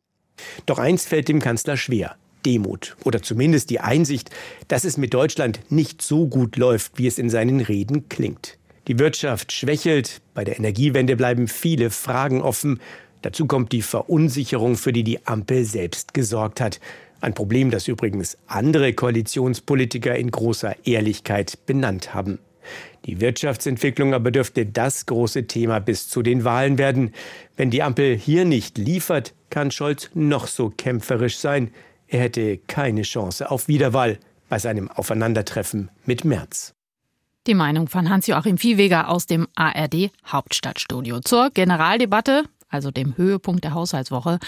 Doch 0.66 0.78
eins 0.78 1.06
fällt 1.06 1.28
dem 1.28 1.40
Kanzler 1.40 1.76
schwer. 1.76 2.16
Demut 2.44 2.96
oder 3.04 3.22
zumindest 3.22 3.70
die 3.70 3.80
Einsicht, 3.80 4.30
dass 4.68 4.84
es 4.84 4.98
mit 4.98 5.14
Deutschland 5.14 5.60
nicht 5.70 6.02
so 6.02 6.26
gut 6.26 6.56
läuft, 6.56 6.98
wie 6.98 7.06
es 7.06 7.18
in 7.18 7.30
seinen 7.30 7.60
Reden 7.60 8.08
klingt. 8.08 8.58
Die 8.86 8.98
Wirtschaft 8.98 9.52
schwächelt, 9.52 10.20
bei 10.34 10.44
der 10.44 10.58
Energiewende 10.58 11.16
bleiben 11.16 11.48
viele 11.48 11.88
Fragen 11.88 12.42
offen. 12.42 12.80
Dazu 13.22 13.46
kommt 13.46 13.72
die 13.72 13.80
Verunsicherung, 13.80 14.76
für 14.76 14.92
die 14.92 15.04
die 15.04 15.26
Ampel 15.26 15.64
selbst 15.64 16.12
gesorgt 16.12 16.60
hat. 16.60 16.80
Ein 17.24 17.32
Problem, 17.32 17.70
das 17.70 17.88
übrigens 17.88 18.36
andere 18.46 18.92
Koalitionspolitiker 18.92 20.14
in 20.14 20.30
großer 20.30 20.76
Ehrlichkeit 20.86 21.64
benannt 21.64 22.12
haben. 22.12 22.38
Die 23.06 23.18
Wirtschaftsentwicklung 23.18 24.12
aber 24.12 24.30
dürfte 24.30 24.66
das 24.66 25.06
große 25.06 25.46
Thema 25.46 25.78
bis 25.78 26.06
zu 26.10 26.20
den 26.20 26.44
Wahlen 26.44 26.76
werden. 26.76 27.14
Wenn 27.56 27.70
die 27.70 27.82
Ampel 27.82 28.14
hier 28.14 28.44
nicht 28.44 28.76
liefert, 28.76 29.32
kann 29.48 29.70
Scholz 29.70 30.10
noch 30.12 30.46
so 30.46 30.68
kämpferisch 30.68 31.38
sein. 31.38 31.70
Er 32.08 32.20
hätte 32.20 32.58
keine 32.58 33.02
Chance 33.02 33.50
auf 33.50 33.68
Wiederwahl 33.68 34.18
bei 34.50 34.58
seinem 34.58 34.90
Aufeinandertreffen 34.90 35.90
mit 36.04 36.26
Merz. 36.26 36.74
Die 37.46 37.54
Meinung 37.54 37.88
von 37.88 38.08
Hans-Joachim 38.08 38.56
Viehweger 38.56 39.08
aus 39.08 39.26
dem 39.26 39.48
ARD 39.54 40.10
Hauptstadtstudio 40.26 41.20
zur 41.20 41.50
Generaldebatte 41.50 42.44
also 42.74 42.90
dem 42.90 43.16
Höhepunkt 43.16 43.64
der 43.64 43.74
Haushaltswoche. 43.74 44.38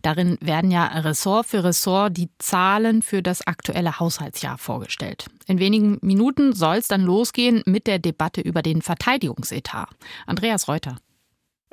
Darin 0.00 0.38
werden 0.40 0.70
ja 0.70 0.86
Ressort 0.86 1.46
für 1.46 1.64
Ressort 1.64 2.16
die 2.16 2.30
Zahlen 2.38 3.02
für 3.02 3.22
das 3.22 3.46
aktuelle 3.46 4.00
Haushaltsjahr 4.00 4.56
vorgestellt. 4.56 5.26
In 5.46 5.58
wenigen 5.58 5.98
Minuten 6.00 6.54
soll 6.54 6.76
es 6.76 6.88
dann 6.88 7.02
losgehen 7.02 7.62
mit 7.66 7.86
der 7.86 7.98
Debatte 7.98 8.40
über 8.40 8.62
den 8.62 8.80
Verteidigungsetat. 8.80 9.88
Andreas 10.26 10.68
Reuter. 10.68 10.96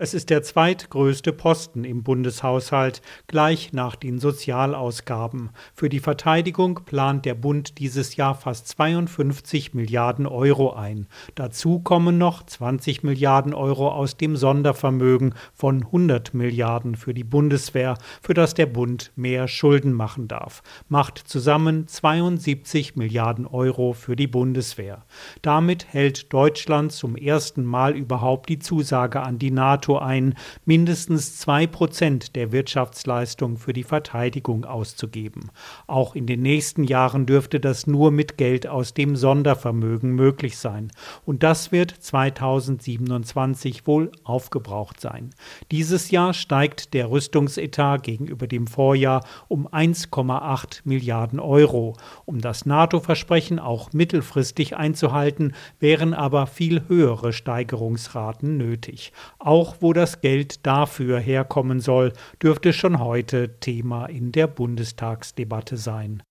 Es 0.01 0.13
ist 0.13 0.29
der 0.29 0.43
zweitgrößte 0.43 1.33
Posten 1.33 1.83
im 1.83 2.03
Bundeshaushalt, 2.03 3.01
gleich 3.27 3.73
nach 3.73 3.97
den 3.97 4.17
Sozialausgaben. 4.17 5.49
Für 5.73 5.89
die 5.89 5.99
Verteidigung 5.99 6.85
plant 6.85 7.25
der 7.25 7.33
Bund 7.35 7.79
dieses 7.79 8.15
Jahr 8.15 8.33
fast 8.33 8.69
52 8.69 9.73
Milliarden 9.73 10.25
Euro 10.25 10.71
ein. 10.71 11.07
Dazu 11.35 11.79
kommen 11.79 12.17
noch 12.17 12.45
20 12.45 13.03
Milliarden 13.03 13.53
Euro 13.53 13.89
aus 13.89 14.15
dem 14.15 14.37
Sondervermögen 14.37 15.33
von 15.53 15.83
100 15.83 16.33
Milliarden 16.33 16.95
für 16.95 17.13
die 17.13 17.25
Bundeswehr, 17.25 17.97
für 18.21 18.33
das 18.33 18.53
der 18.53 18.67
Bund 18.67 19.11
mehr 19.17 19.49
Schulden 19.49 19.91
machen 19.91 20.29
darf. 20.29 20.63
Macht 20.87 21.17
zusammen 21.17 21.89
72 21.89 22.95
Milliarden 22.95 23.45
Euro 23.45 23.91
für 23.91 24.15
die 24.15 24.27
Bundeswehr. 24.27 25.03
Damit 25.41 25.91
hält 25.91 26.31
Deutschland 26.31 26.93
zum 26.93 27.17
ersten 27.17 27.65
Mal 27.65 27.97
überhaupt 27.97 28.47
die 28.47 28.59
Zusage 28.59 29.19
an 29.19 29.39
die 29.39 29.51
NATO 29.51 29.88
NATO 29.89 29.97
ein, 29.97 30.35
mindestens 30.65 31.37
zwei 31.39 31.65
Prozent 31.65 32.35
der 32.35 32.51
Wirtschaftsleistung 32.51 33.57
für 33.57 33.73
die 33.73 33.83
Verteidigung 33.83 34.65
auszugeben. 34.65 35.49
Auch 35.87 36.15
in 36.15 36.27
den 36.27 36.41
nächsten 36.43 36.83
Jahren 36.83 37.25
dürfte 37.25 37.59
das 37.59 37.87
nur 37.87 38.11
mit 38.11 38.37
Geld 38.37 38.67
aus 38.67 38.93
dem 38.93 39.15
Sondervermögen 39.15 40.11
möglich 40.11 40.57
sein. 40.57 40.91
Und 41.25 41.41
das 41.41 41.71
wird 41.71 41.91
2027 41.91 43.87
wohl 43.87 44.11
aufgebraucht 44.23 45.01
sein. 45.01 45.31
Dieses 45.71 46.11
Jahr 46.11 46.33
steigt 46.33 46.93
der 46.93 47.09
Rüstungsetat 47.09 48.03
gegenüber 48.03 48.45
dem 48.45 48.67
Vorjahr 48.67 49.25
um 49.47 49.67
1,8 49.67 50.81
Milliarden 50.83 51.39
Euro. 51.39 51.95
Um 52.25 52.41
das 52.41 52.67
NATO-Versprechen 52.67 53.57
auch 53.57 53.91
mittelfristig 53.91 54.75
einzuhalten, 54.75 55.53
wären 55.79 56.13
aber 56.13 56.45
viel 56.45 56.87
höhere 56.87 57.33
Steigerungsraten 57.33 58.57
nötig. 58.57 59.13
Auch 59.39 59.78
wo 59.81 59.93
das 59.93 60.21
Geld 60.21 60.65
dafür 60.65 61.19
herkommen 61.19 61.79
soll, 61.79 62.13
dürfte 62.41 62.73
schon 62.73 62.99
heute 62.99 63.59
Thema 63.59 64.05
in 64.05 64.31
der 64.31 64.47
Bundestagsdebatte 64.47 65.77
sein. 65.77 66.23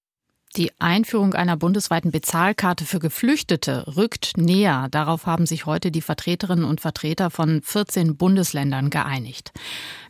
Die 0.57 0.73
Einführung 0.81 1.35
einer 1.35 1.57
bundesweiten 1.57 2.11
Bezahlkarte 2.11 2.87
für 2.87 2.99
Geflüchtete 2.99 3.97
rückt 3.97 4.37
näher. 4.39 4.89
Darauf 4.91 5.27
haben 5.27 5.45
sich 5.45 5.67
heute 5.67 5.91
die 5.91 6.01
Vertreterinnen 6.01 6.65
und 6.65 6.81
Vertreter 6.81 7.31
von 7.31 7.61
14 7.63 8.17
Bundesländern 8.17 8.89
geeinigt. 8.89 9.53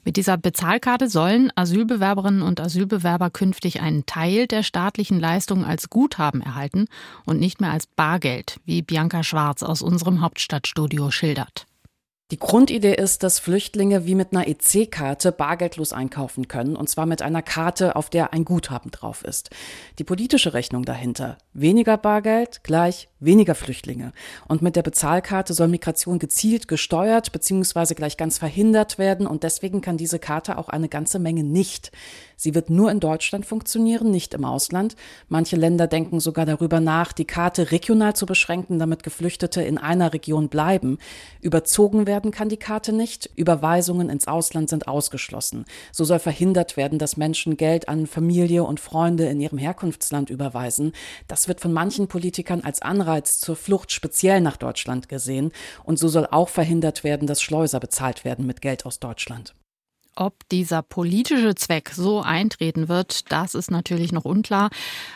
Mit 0.05 0.17
dieser 0.17 0.37
Bezahlkarte 0.37 1.09
sollen 1.09 1.53
Asylbewerberinnen 1.57 2.43
und 2.43 2.61
Asylbewerber 2.61 3.31
künftig 3.31 3.81
einen 3.81 4.07
Teil 4.07 4.47
der 4.47 4.63
staatlichen 4.63 5.19
Leistungen 5.19 5.65
als 5.65 5.91
Guthaben 5.91 6.41
erhalten 6.41 6.87
und 7.27 7.41
nicht 7.41 7.61
mehr 7.61 7.73
als 7.73 7.87
Bargeld, 7.89 8.61
wie 8.65 8.83
Bianca 8.83 9.25
Schwarz 9.25 9.65
aus 9.65 9.83
unserem 9.83 10.21
Hauptstadtstudio 10.21 11.11
schildert. 11.11 11.67
Die 12.31 12.39
Grundidee 12.39 12.93
ist, 12.95 13.23
dass 13.23 13.39
Flüchtlinge 13.39 14.05
wie 14.05 14.15
mit 14.15 14.35
einer 14.35 14.47
EC-Karte 14.47 15.33
bargeldlos 15.33 15.95
einkaufen 15.95 16.47
können, 16.47 16.77
und 16.77 16.91
zwar 16.91 17.07
mit 17.07 17.23
einer 17.23 17.41
Karte, 17.41 17.97
auf 17.97 18.11
der 18.11 18.35
ein 18.35 18.45
Guthaben 18.45 18.91
drauf 18.91 19.25
ist. 19.25 19.49
Die 19.99 20.05
politische 20.05 20.53
Rechnung 20.53 20.85
dahinter, 20.85 21.39
weniger 21.55 21.97
Bargeld 21.97 22.63
gleich 22.65 23.09
weniger 23.19 23.55
Flüchtlinge. 23.55 24.13
Und 24.47 24.61
mit 24.61 24.77
der 24.77 24.83
Bezahlkarte 24.83 25.55
soll 25.55 25.69
Migration 25.69 26.19
gezielt 26.19 26.69
gesteuert 26.69 27.33
bzw. 27.33 27.95
gleich 27.95 28.19
ganz 28.19 28.37
verhindert 28.37 28.99
werden, 28.99 29.27
und 29.27 29.43
deswegen 29.43 29.81
kann 29.81 29.97
diese 29.97 30.19
Karte 30.19 30.59
auch 30.59 30.69
eine 30.69 30.91
ganze 30.91 31.19
Menge 31.19 31.45
nicht. 31.45 31.93
Sie 32.39 32.55
wird 32.55 32.71
nur 32.71 32.91
in 32.93 33.01
Deutschland 33.01 33.45
funktionieren, 33.45 34.13
nicht 34.13 34.33
im 34.33 34.45
Ausland. 34.45 34.95
Manche 35.29 35.57
Länder 35.57 35.89
denken 35.89 36.21
sogar 36.21 36.47
darüber 36.47 36.79
nach, 36.79 37.13
die 37.13 37.25
Karte 37.25 37.73
regional 37.73 38.15
zu 38.15 38.27
beschränken, 38.27 38.79
damit 38.79 39.03
Geflüchtete 39.03 39.61
in 39.61 39.77
einer 39.77 40.13
Region 40.13 40.49
bleiben. 40.49 40.99
Überzogen 41.41 42.07
werden 42.07 42.31
kann 42.31 42.49
die 42.49 42.57
Karte 42.57 42.93
nicht. 42.93 43.29
Überweisungen 43.35 44.09
ins 44.09 44.29
Ausland 44.29 44.71
sind 44.71 44.87
ausgeschlossen. 44.87 45.65
So 45.91 46.05
soll 46.05 46.21
verhindert 46.21 46.77
werden, 46.77 47.01
dass 47.01 47.17
Menschen 47.17 47.57
Geld 47.57 47.89
an 47.89 48.07
Familie 48.07 48.63
und 48.63 48.79
Freunde 48.79 49.27
in 49.27 49.41
ihrem 49.41 49.59
Herkunftsland 49.59 50.31
überweisen. 50.31 50.93
Das 51.27 51.49
wird 51.49 51.61
von 51.61 51.73
manchen 51.73 52.07
Politikern 52.07 52.61
als 52.61 52.83
Anreiz 52.83 53.41
zur 53.41 53.57
Flucht 53.57 53.91
speziell 53.91 54.41
nach 54.41 54.57
Deutschland 54.57 55.09
gesehen. 55.09 55.51
Und 55.83 55.99
so 55.99 56.07
soll 56.07 56.29
auch 56.31 56.49
verhindert 56.49 57.03
werden, 57.03 57.27
dass 57.27 57.43
Schleuser 57.43 57.81
bezahlt 57.81 58.25
werden 58.25 58.47
mit 58.47 58.61
Geld 58.61 58.87
aus 58.87 59.01
Deutschland. 59.01 59.55
Ob 60.21 60.49
dieser 60.49 60.83
politische 60.83 61.55
Zweck 61.55 61.91
so 61.95 62.21
eintreten 62.21 62.89
wird, 62.89 63.31
das 63.31 63.55
ist 63.55 63.71
natürlich 63.71 64.11
noch 64.11 64.25
unklar. 64.25 64.69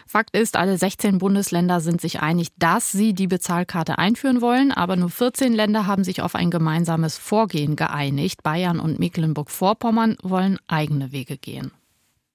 Fakt 0.07 0.37
ist, 0.37 0.55
alle 0.57 0.79
16 0.79 1.19
Bundesländer 1.19 1.81
sind 1.81 2.01
sich 2.01 2.21
einig, 2.21 2.51
dass 2.57 2.93
sie 2.93 3.13
die 3.13 3.27
Bezahlkarte 3.27 3.99
einführen 3.99 4.41
wollen, 4.41 4.71
aber 4.71 4.95
nur 4.95 5.11
14 5.11 5.55
Länder 5.55 5.89
haben 5.89 6.05
sich 6.05 6.23
auf 6.23 6.37
ein 6.37 6.53
gemeinsames 6.53 7.19
Vorgehen 7.19 7.75
geeinigt. 7.75 8.45
Bayern 8.45 8.79
und 8.79 9.01
Mecklenburg-Vorpommern 9.01 10.19
wollen 10.23 10.61
eigene 10.69 11.11
Wege 11.11 11.37
gehen. 11.37 11.73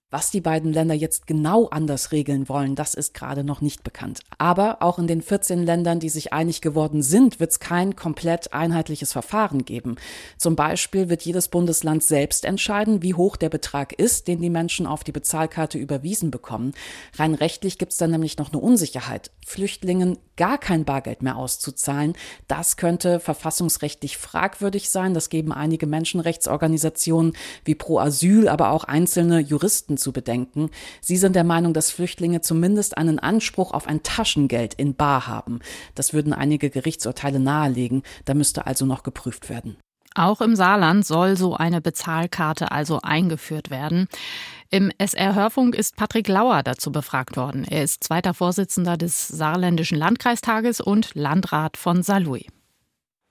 Was 0.09 0.31
die 0.31 0.39
beiden 0.39 0.71
Länder 0.71 0.93
jetzt 0.93 1.27
genau 1.27 1.67
anders 1.67 2.13
regeln 2.13 2.47
wollen, 2.47 2.75
das 2.75 2.93
ist 2.93 3.13
gerade 3.13 3.43
noch 3.43 3.59
nicht 3.59 3.83
bekannt. 3.83 4.21
Aber 4.37 4.81
auch 4.81 4.99
in 4.99 5.07
den 5.07 5.21
14 5.21 5.65
Ländern, 5.65 5.99
die 5.99 6.07
sich 6.07 6.31
einig 6.31 6.61
geworden 6.61 7.01
sind, 7.01 7.41
wird 7.41 7.51
es 7.51 7.59
kein 7.59 7.97
komplett 7.97 8.53
einheitliches 8.53 9.11
Verfahren 9.11 9.65
geben. 9.65 9.97
Zum 10.37 10.55
Beispiel 10.55 11.09
wird 11.09 11.23
jedes 11.23 11.49
Bundesland 11.49 12.03
selbst 12.03 12.45
entscheiden, 12.45 13.01
wie 13.01 13.15
hoch 13.15 13.35
der 13.35 13.49
Betrag 13.49 13.91
ist, 13.91 14.29
den 14.29 14.41
die 14.41 14.49
Menschen 14.49 14.87
auf 14.87 15.03
die 15.03 15.11
Bezahlkarte 15.11 15.77
überwiesen 15.77 16.31
bekommen. 16.31 16.71
Rein 17.17 17.33
rechtlich 17.33 17.77
gibt 17.77 17.91
es 17.91 17.97
dann 17.97 18.11
nämlich 18.11 18.37
noch 18.37 18.53
eine 18.53 18.61
Unsicherheit. 18.61 19.31
Flüchtlingen 19.45 20.17
gar 20.37 20.57
kein 20.57 20.85
Bargeld 20.85 21.21
mehr 21.21 21.35
auszuzahlen, 21.35 22.13
das 22.47 22.77
könnte 22.77 23.19
verfassungsrechtlich 23.19 24.17
fragwürdig 24.17 24.89
sein. 24.89 25.13
Das 25.13 25.29
geben 25.29 25.51
einige 25.51 25.87
Menschenrechtsorganisationen 25.87 27.33
wie 27.65 27.75
Pro 27.75 27.99
Asyl, 27.99 28.47
aber 28.47 28.71
auch 28.71 28.85
einzelne 28.85 29.39
Juristen 29.39 29.97
zu 29.97 30.13
bedenken. 30.13 30.69
Sie 31.01 31.17
sind 31.17 31.35
der 31.35 31.43
Meinung, 31.43 31.73
dass 31.73 31.91
Flüchtlinge 31.91 32.41
zumindest 32.41 32.97
einen 32.97 33.19
Anspruch 33.19 33.71
auf 33.71 33.87
ein 33.87 34.03
Taschengeld 34.03 34.73
in 34.75 34.95
Bar 34.95 35.27
haben. 35.27 35.59
Das 35.95 36.13
würden 36.13 36.33
einige 36.33 36.69
Gerichtsurteile 36.69 37.39
nahelegen. 37.39 38.03
Da 38.25 38.33
müsste 38.33 38.67
also 38.67 38.85
noch 38.85 39.03
geprüft 39.03 39.49
werden. 39.49 39.77
Auch 40.17 40.41
im 40.41 40.55
Saarland 40.55 41.05
soll 41.05 41.37
so 41.37 41.55
eine 41.55 41.79
Bezahlkarte 41.79 42.71
also 42.71 42.99
eingeführt 43.03 43.69
werden. 43.69 44.07
Im 44.69 44.91
SR-Hörfunk 44.97 45.75
ist 45.75 45.95
Patrick 45.95 46.27
Lauer 46.27 46.61
dazu 46.61 46.91
befragt 46.91 47.37
worden. 47.37 47.65
Er 47.69 47.83
ist 47.83 48.03
zweiter 48.03 48.33
Vorsitzender 48.33 48.97
des 48.97 49.27
Saarländischen 49.27 49.97
Landkreistages 49.97 50.81
und 50.81 51.15
Landrat 51.15 51.77
von 51.77 52.03
Saarlouis. 52.03 52.47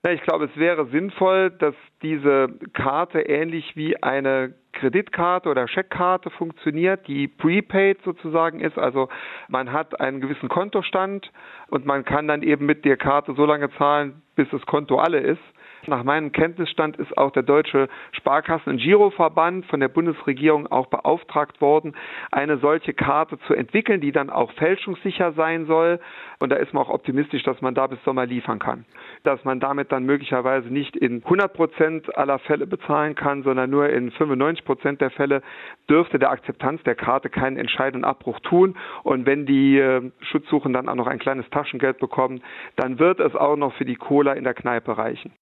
Ich 0.08 0.22
glaube, 0.22 0.44
es 0.44 0.56
wäre 0.56 0.86
sinnvoll, 0.86 1.50
dass 1.50 1.74
diese 2.00 2.48
Karte 2.72 3.22
ähnlich 3.22 3.74
wie 3.74 4.00
eine 4.02 4.54
Kreditkarte 4.72 5.48
oder 5.48 5.66
Scheckkarte 5.68 6.30
funktioniert, 6.30 7.08
die 7.08 7.28
prepaid 7.28 7.98
sozusagen 8.04 8.60
ist. 8.60 8.78
Also 8.78 9.08
man 9.48 9.72
hat 9.72 10.00
einen 10.00 10.20
gewissen 10.20 10.48
Kontostand 10.48 11.30
und 11.68 11.86
man 11.86 12.04
kann 12.04 12.28
dann 12.28 12.42
eben 12.42 12.66
mit 12.66 12.84
der 12.84 12.96
Karte 12.96 13.34
so 13.34 13.44
lange 13.44 13.70
zahlen, 13.76 14.22
bis 14.36 14.48
das 14.50 14.64
Konto 14.66 14.98
alle 14.98 15.18
ist. 15.18 15.42
Nach 15.88 16.02
meinem 16.02 16.32
Kenntnisstand 16.32 16.96
ist 16.96 17.16
auch 17.16 17.30
der 17.30 17.44
Deutsche 17.44 17.88
Sparkassen- 18.12 18.70
und 18.72 18.78
Giroverband 18.78 19.66
von 19.66 19.78
der 19.78 19.88
Bundesregierung 19.88 20.66
auch 20.66 20.86
beauftragt 20.86 21.60
worden, 21.60 21.94
eine 22.32 22.58
solche 22.58 22.92
Karte 22.92 23.38
zu 23.46 23.54
entwickeln, 23.54 24.00
die 24.00 24.10
dann 24.10 24.28
auch 24.28 24.50
fälschungssicher 24.52 25.32
sein 25.32 25.66
soll. 25.66 26.00
Und 26.40 26.50
da 26.50 26.56
ist 26.56 26.74
man 26.74 26.82
auch 26.82 26.90
optimistisch, 26.90 27.44
dass 27.44 27.60
man 27.60 27.74
da 27.74 27.86
bis 27.86 28.02
Sommer 28.04 28.26
liefern 28.26 28.58
kann. 28.58 28.84
Dass 29.22 29.44
man 29.44 29.60
damit 29.60 29.92
dann 29.92 30.04
möglicherweise 30.04 30.68
nicht 30.68 30.96
in 30.96 31.22
100 31.22 31.52
Prozent 31.52 32.16
aller 32.16 32.40
Fälle 32.40 32.66
bezahlen 32.66 33.14
kann, 33.14 33.44
sondern 33.44 33.70
nur 33.70 33.88
in 33.88 34.10
95 34.10 34.64
Prozent 34.64 35.00
der 35.00 35.10
Fälle 35.10 35.42
dürfte 35.88 36.18
der 36.18 36.30
Akzeptanz 36.30 36.82
der 36.82 36.96
Karte 36.96 37.30
keinen 37.30 37.56
entscheidenden 37.56 38.04
Abbruch 38.04 38.40
tun. 38.40 38.76
Und 39.04 39.24
wenn 39.26 39.46
die 39.46 39.78
äh, 39.78 40.10
Schutzsuchen 40.20 40.72
dann 40.72 40.88
auch 40.88 40.96
noch 40.96 41.06
ein 41.06 41.20
kleines 41.20 41.48
Taschengeld 41.50 41.98
bekommen, 41.98 42.42
dann 42.74 42.98
wird 42.98 43.20
es 43.20 43.36
auch 43.36 43.56
noch 43.56 43.74
für 43.74 43.84
die 43.84 43.96
Cola 43.96 44.32
in 44.32 44.44
der 44.44 44.54
Kneipe 44.54 44.98
reichen. 44.98 45.32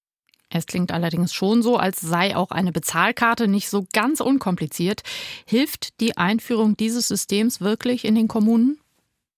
Es 0.57 0.67
klingt 0.67 0.93
allerdings 0.93 1.35
schon 1.35 1.63
so, 1.63 1.77
als 1.79 2.01
sei 2.01 2.37
auch 2.37 2.53
eine 2.53 2.71
Bezahlkarte 2.71 3.49
nicht 3.49 3.69
so 3.69 3.87
ganz 3.93 4.21
unkompliziert. 4.21 5.03
Hilft 5.47 6.01
die 6.01 6.17
Einführung 6.17 6.77
dieses 6.77 7.09
Systems 7.09 7.61
wirklich 7.61 8.05
in 8.05 8.15
den 8.15 8.29
Kommunen? 8.29 8.79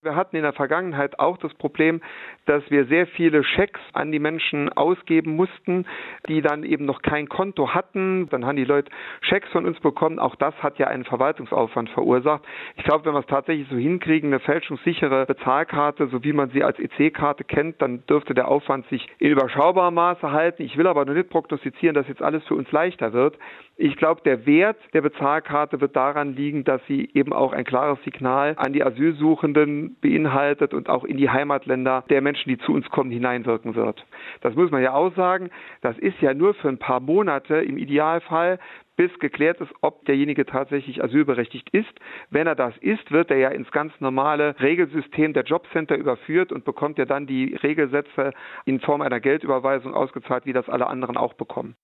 Wir 0.03 0.15
hatten 0.15 0.37
in 0.37 0.43
der 0.43 0.53
Vergangenheit 0.53 1.19
auch 1.19 1.39
das 1.39 1.55
Problem, 1.55 2.03
dass 2.47 2.63
wir 2.71 2.87
sehr 2.87 3.07
viele 3.07 3.45
Schecks 3.45 3.81
an 3.93 4.13
die 4.13 4.19
Menschen 4.19 4.73
ausgeben 4.73 5.37
mussten, 5.37 5.85
die 6.29 6.41
dann 6.41 6.65
eben 6.65 6.85
noch 6.85 7.03
kein 7.03 7.29
Konto 7.29 7.75
hatten. 7.75 8.29
Dann 8.31 8.47
haben 8.47 8.57
die 8.57 8.65
Leute 8.65 8.91
Schecks 9.21 9.49
von 9.51 9.67
uns 9.67 9.79
bekommen. 9.81 10.19
Auch 10.19 10.37
das 10.37 10.55
hat 10.63 10.79
ja 10.79 10.87
einen 10.87 11.05
Verwaltungsaufwand 11.05 11.91
verursacht. 11.91 12.43
Ich 12.77 12.85
glaube, 12.85 13.05
wenn 13.05 13.15
wir 13.15 13.21
es 13.21 13.27
tatsächlich 13.27 13.69
so 13.69 13.77
hinkriegen, 13.77 14.31
eine 14.31 14.41
fälschungssichere 14.41 15.27
Bezahlkarte, 15.27 16.07
so 16.09 16.23
wie 16.25 16.33
man 16.33 16.51
sie 16.51 16.63
als 16.63 16.79
EC-Karte 16.79 17.45
kennt, 17.45 17.83
dann 17.83 18.05
dürfte 18.07 18.35
der 18.35 18.49
Aufwand 18.49 18.87
sich 18.89 19.07
in 19.19 19.33
überschaubarem 19.33 19.95
Maße 19.95 20.31
halten. 20.31 20.63
Ich 20.63 20.77
will 20.77 20.87
aber 20.87 21.05
nur 21.05 21.15
nicht 21.15 21.31
prognostizieren, 21.31 21.95
dass 21.95 22.09
jetzt 22.09 22.23
alles 22.23 22.45
für 22.47 22.55
uns 22.55 22.71
leichter 22.73 23.13
wird. 23.13 23.37
Ich 23.79 23.97
glaube, 23.97 24.23
der 24.25 24.47
Wert 24.47 24.79
der 24.95 25.03
Bezahlkarte 25.03 25.81
wird 25.81 25.97
daran 25.97 26.35
liegen, 26.35 26.65
dass 26.65 26.81
sie 26.87 27.11
eben 27.13 27.33
auch 27.33 27.53
ein 27.53 27.65
klares 27.65 28.03
Signal 28.05 28.55
an 28.57 28.73
die 28.73 28.83
Asylsuchenden 28.83 29.97
beinhaltet 30.01 30.73
und 30.73 30.89
auch 30.89 31.05
in 31.05 31.19
die 31.19 31.29
Heimatländer 31.29 32.05
der 32.09 32.23
Menschen, 32.23 32.36
die 32.45 32.59
zu 32.59 32.73
uns 32.73 32.89
kommen, 32.91 33.11
hineinwirken 33.11 33.75
wird. 33.75 34.05
Das 34.41 34.55
muss 34.55 34.71
man 34.71 34.83
ja 34.83 34.95
auch 34.95 35.15
sagen. 35.15 35.51
Das 35.81 35.99
ist 35.99 36.21
ja 36.21 36.35
nur 36.35 36.55
für 36.55 36.69
ein 36.69 36.79
paar 36.79 37.01
Monate 37.01 37.57
im 37.57 37.79
Idealfall, 37.79 38.59
bis 38.97 39.11
geklärt 39.19 39.61
ist, 39.61 39.73
ob 39.83 40.05
derjenige 40.07 40.47
tatsächlich 40.47 41.03
asylberechtigt 41.03 41.69
ist. 41.71 41.93
Wenn 42.31 42.47
er 42.47 42.55
das 42.55 42.77
ist, 42.79 43.11
wird 43.11 43.31
er 43.31 43.37
ja 43.37 43.49
ins 43.51 43.71
ganz 43.71 43.93
normale 44.01 44.59
Regelsystem 44.61 45.33
der 45.35 45.45
Jobcenter 45.45 45.97
überführt 45.97 46.53
und 46.53 46.65
bekommt 46.65 46.99
ja 46.99 47.05
dann 47.05 47.27
die 47.27 47.55
Regelsätze 47.55 48.33
in 48.65 48.81
Form 48.81 49.03
einer 49.03 49.21
Geldüberweisung 49.21 49.95
ausgezahlt, 49.95 50.47
wie 50.47 50.53
das 50.53 50.69
alle 50.69 50.87
anderen 50.87 51.17
auch 51.17 51.35
bekommen 51.35 51.77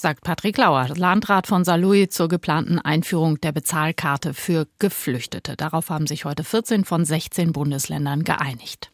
sagt 0.00 0.24
Patrick 0.24 0.56
Lauer, 0.56 0.88
Landrat 0.96 1.46
von 1.46 1.62
Saarlouis 1.62 2.08
zur 2.08 2.28
geplanten 2.28 2.78
Einführung 2.78 3.38
der 3.40 3.52
Bezahlkarte 3.52 4.32
für 4.32 4.66
Geflüchtete. 4.78 5.56
Darauf 5.56 5.90
haben 5.90 6.06
sich 6.06 6.24
heute 6.24 6.42
14 6.42 6.86
von 6.86 7.04
16 7.04 7.52
Bundesländern 7.52 8.24
geeinigt. 8.24 8.90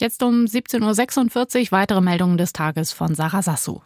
Jetzt 0.00 0.22
um 0.22 0.46
17.46 0.46 1.60
Uhr 1.60 1.72
weitere 1.72 2.00
Meldungen 2.00 2.38
des 2.38 2.54
Tages 2.54 2.90
von 2.90 3.14
Sarah 3.14 3.42
Sassou. 3.42 3.82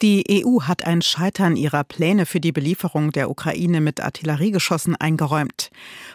Die 0.00 0.24
EU 0.46 0.62
hat 0.62 0.86
ein 0.86 1.02
Scheitern 1.02 1.56
ihrer 1.56 1.84
Pläne 1.84 2.24
für 2.24 2.40
die 2.40 2.52
Belieferung 2.52 3.12
der 3.12 3.28
Ukraine 3.28 3.82
mit 3.82 4.00
Artilleriegeschossen 4.00 4.96
eingeräumt. 4.96 5.68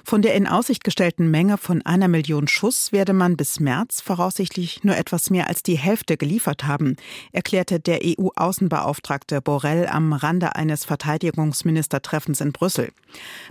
Von 0.03 0.23
der 0.23 0.33
in 0.33 0.47
Aussicht 0.47 0.83
gestellten 0.83 1.29
Menge 1.29 1.59
von 1.59 1.83
einer 1.85 2.07
Million 2.07 2.47
Schuss 2.47 2.91
werde 2.91 3.13
man 3.13 3.37
bis 3.37 3.59
März 3.59 4.01
voraussichtlich 4.01 4.83
nur 4.83 4.97
etwas 4.97 5.29
mehr 5.29 5.47
als 5.47 5.61
die 5.61 5.77
Hälfte 5.77 6.17
geliefert 6.17 6.63
haben, 6.63 6.95
erklärte 7.31 7.79
der 7.79 7.99
EU-Außenbeauftragte 8.03 9.39
Borrell 9.39 9.85
am 9.85 10.13
Rande 10.13 10.55
eines 10.55 10.83
Verteidigungsministertreffens 10.83 12.41
in 12.41 12.53
Brüssel. 12.53 12.91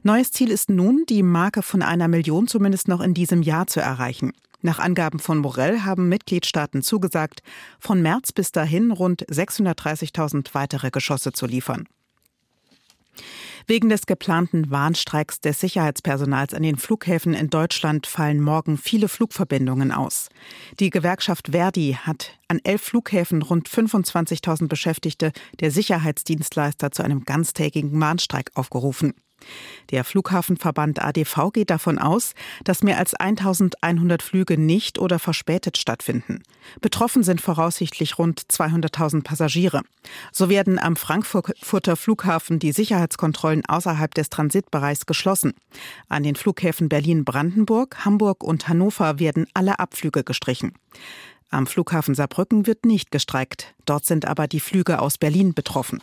Neues 0.03 0.33
Ziel 0.33 0.51
ist 0.51 0.69
nun, 0.69 1.05
die 1.09 1.23
Marke 1.23 1.63
von 1.63 1.81
einer 1.81 2.09
Million 2.09 2.49
zumindest 2.49 2.89
noch 2.89 3.01
in 3.01 3.15
diesem 3.15 3.43
Jahr 3.43 3.69
zu 3.69 3.79
erreichen. 3.79 4.33
Nach 4.65 4.79
Angaben 4.79 5.19
von 5.19 5.43
Borrell 5.43 5.83
haben 5.83 6.09
Mitgliedstaaten 6.09 6.81
zugesagt, 6.81 7.43
von 7.79 8.01
März 8.01 8.33
bis 8.33 8.51
dahin 8.51 8.93
rund 8.93 9.27
630.000 9.27 10.55
weitere 10.55 10.91
Geschosse 10.91 11.33
zu 11.33 11.45
liefern. 11.45 11.87
Wegen 13.67 13.91
des 13.91 14.07
geplanten 14.07 14.71
Warnstreiks 14.71 15.41
des 15.41 15.61
Sicherheitspersonals 15.61 16.55
an 16.55 16.63
den 16.63 16.79
Flughäfen 16.79 17.35
in 17.35 17.51
Deutschland 17.51 18.07
fallen 18.07 18.41
morgen 18.41 18.79
viele 18.79 19.09
Flugverbindungen 19.09 19.93
aus. 19.93 20.31
Die 20.81 20.89
Gewerkschaft 20.89 21.49
Verdi 21.53 21.99
hat 22.03 22.39
an 22.49 22.59
elf 22.65 22.81
Flughäfen 22.81 23.43
rund 23.43 23.69
25.000 23.69 24.69
Beschäftigte 24.69 25.33
der 25.61 25.71
Sicherheitsdienstleister 25.71 26.91
zu 26.91 27.03
einem 27.03 27.27
ganztägigen 27.27 28.01
Warnstreik 28.01 28.51
aufgerufen. 28.55 29.13
Der 29.91 30.05
Flughafenverband 30.05 31.03
ADV 31.03 31.53
geht 31.53 31.71
davon 31.71 31.99
aus, 31.99 32.35
dass 32.65 32.83
mehr 32.83 32.99
als 32.99 33.15
1100 33.15 34.23
Flüge 34.23 34.59
nicht 34.59 34.99
oder 34.99 35.19
verspätet 35.19 35.77
stattfinden. 35.77 36.43
Betroffen 36.81 37.23
sind 37.23 37.41
voraussichtlich 37.41 38.19
rund 38.19 38.41
200.000 38.41 39.23
Passagiere. 39.23 39.83
So 40.33 40.49
werden 40.49 40.79
am 40.79 40.97
Frankfurter 40.97 41.97
Flughafen 41.97 42.59
die 42.59 42.73
Sicherheitskontrollen 42.73 43.65
außerhalb 43.67 44.15
des 44.15 44.31
Transitbereichs 44.31 45.07
geschlossen. 45.07 45.55
An 46.09 46.23
den 46.23 46.37
Flughäfen 46.37 46.89
Berlin-Brandenburg, 46.89 48.05
Hamburg 48.05 48.43
und 48.43 48.69
Hannover 48.69 49.19
werden 49.19 49.47
alle 49.55 49.79
Abflüge 49.79 50.25
gestrichen. 50.25 50.73
Am 51.51 51.67
Flughafen 51.69 52.15
Saarbrücken 52.15 52.67
wird 52.67 52.85
nicht 52.85 53.11
gestreikt. 53.13 53.75
Dort 53.85 54.05
sind 54.05 54.27
aber 54.27 54.49
die 54.49 54.61
Flüge 54.61 55.01
aus 55.01 55.19
Berlin 55.19 55.55
betroffen. 55.55 56.01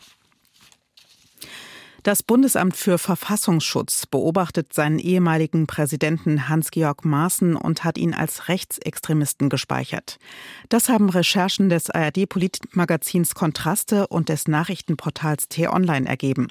Das 2.03 2.23
Bundesamt 2.23 2.75
für 2.75 2.97
Verfassungsschutz 2.97 4.07
beobachtet 4.07 4.73
seinen 4.73 4.97
ehemaligen 4.97 5.67
Präsidenten 5.67 6.49
Hans-Georg 6.49 7.05
Maaßen 7.05 7.55
und 7.55 7.83
hat 7.83 7.99
ihn 7.99 8.15
als 8.15 8.47
Rechtsextremisten 8.47 9.49
gespeichert. 9.49 10.17
Das 10.69 10.89
haben 10.89 11.09
Recherchen 11.09 11.69
des 11.69 11.91
ARD-Politmagazins 11.91 13.35
Kontraste 13.35 14.07
und 14.07 14.29
des 14.29 14.47
Nachrichtenportals 14.47 15.47
T-Online 15.47 16.09
ergeben. 16.09 16.47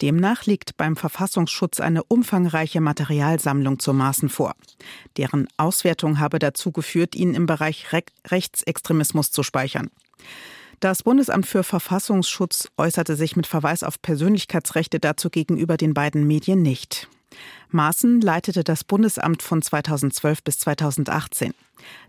Demnach 0.00 0.46
liegt 0.46 0.76
beim 0.76 0.96
Verfassungsschutz 0.96 1.78
eine 1.78 2.02
umfangreiche 2.02 2.80
Materialsammlung 2.80 3.78
zu 3.78 3.94
Maaßen 3.94 4.30
vor. 4.30 4.56
Deren 5.16 5.46
Auswertung 5.58 6.18
habe 6.18 6.40
dazu 6.40 6.72
geführt, 6.72 7.14
ihn 7.14 7.34
im 7.34 7.46
Bereich 7.46 7.92
Re 7.92 8.02
Rechtsextremismus 8.26 9.30
zu 9.30 9.44
speichern. 9.44 9.90
Das 10.82 11.04
Bundesamt 11.04 11.46
für 11.46 11.62
Verfassungsschutz 11.62 12.66
äußerte 12.76 13.14
sich 13.14 13.36
mit 13.36 13.46
Verweis 13.46 13.84
auf 13.84 14.02
Persönlichkeitsrechte 14.02 14.98
dazu 14.98 15.30
gegenüber 15.30 15.76
den 15.76 15.94
beiden 15.94 16.26
Medien 16.26 16.60
nicht. 16.60 17.06
Maaßen 17.70 18.20
leitete 18.20 18.64
das 18.64 18.82
Bundesamt 18.82 19.44
von 19.44 19.62
2012 19.62 20.42
bis 20.42 20.58
2018. 20.58 21.54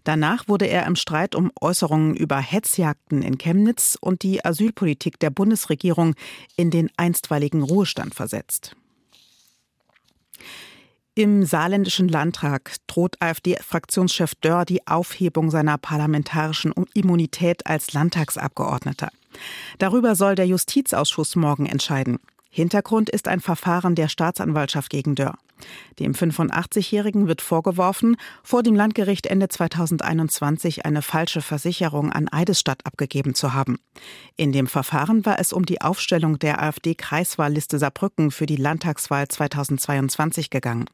Danach 0.04 0.48
wurde 0.48 0.66
er 0.66 0.88
im 0.88 0.96
Streit 0.96 1.36
um 1.36 1.52
Äußerungen 1.62 2.16
über 2.16 2.40
Hetzjagden 2.40 3.22
in 3.22 3.38
Chemnitz 3.38 3.96
und 4.02 4.24
die 4.24 4.44
Asylpolitik 4.44 5.20
der 5.20 5.30
Bundesregierung 5.30 6.16
in 6.56 6.72
den 6.72 6.90
einstweiligen 6.98 7.62
Ruhestand 7.62 8.16
versetzt. 8.16 8.76
Im 11.16 11.46
saarländischen 11.46 12.08
Landtag 12.08 12.78
droht 12.88 13.18
AfD-Fraktionschef 13.20 14.34
Dörr 14.42 14.66
die 14.66 14.88
Aufhebung 14.88 15.52
seiner 15.52 15.78
parlamentarischen 15.78 16.74
Immunität 16.96 17.68
als 17.68 17.94
Landtagsabgeordneter. 17.94 19.10
Darüber 19.78 20.16
soll 20.16 20.34
der 20.34 20.48
Justizausschuss 20.48 21.36
morgen 21.36 21.68
entscheiden. 21.68 22.18
Hintergrund 22.50 23.12
ist 23.12 23.28
ein 23.28 23.42
Verfahren 23.42 23.94
der 23.94 24.08
Staatsanwaltschaft 24.08 24.90
gegen 24.90 25.14
Dörr. 25.14 25.38
Dem 26.00 26.14
85-Jährigen 26.14 27.28
wird 27.28 27.42
vorgeworfen, 27.42 28.18
vor 28.42 28.64
dem 28.64 28.74
Landgericht 28.74 29.28
Ende 29.28 29.50
2021 29.50 30.84
eine 30.84 31.04
falsche 31.04 31.42
Versicherung 31.42 32.12
an 32.12 32.28
Eidesstadt 32.28 32.88
abgegeben 32.88 33.36
zu 33.36 33.54
haben. 33.54 33.78
In 34.36 34.52
dem 34.52 34.66
Verfahren 34.66 35.28
war 35.28 35.38
es 35.40 35.54
um 35.54 35.64
die 35.64 35.80
Aufstellung 35.82 36.40
der 36.40 36.62
AfD-Kreiswahlliste 36.62 37.78
Saarbrücken 37.78 38.32
für 38.32 38.48
die 38.48 38.56
Landtagswahl 38.56 39.28
2022 39.28 40.50
gegangen. 40.50 40.86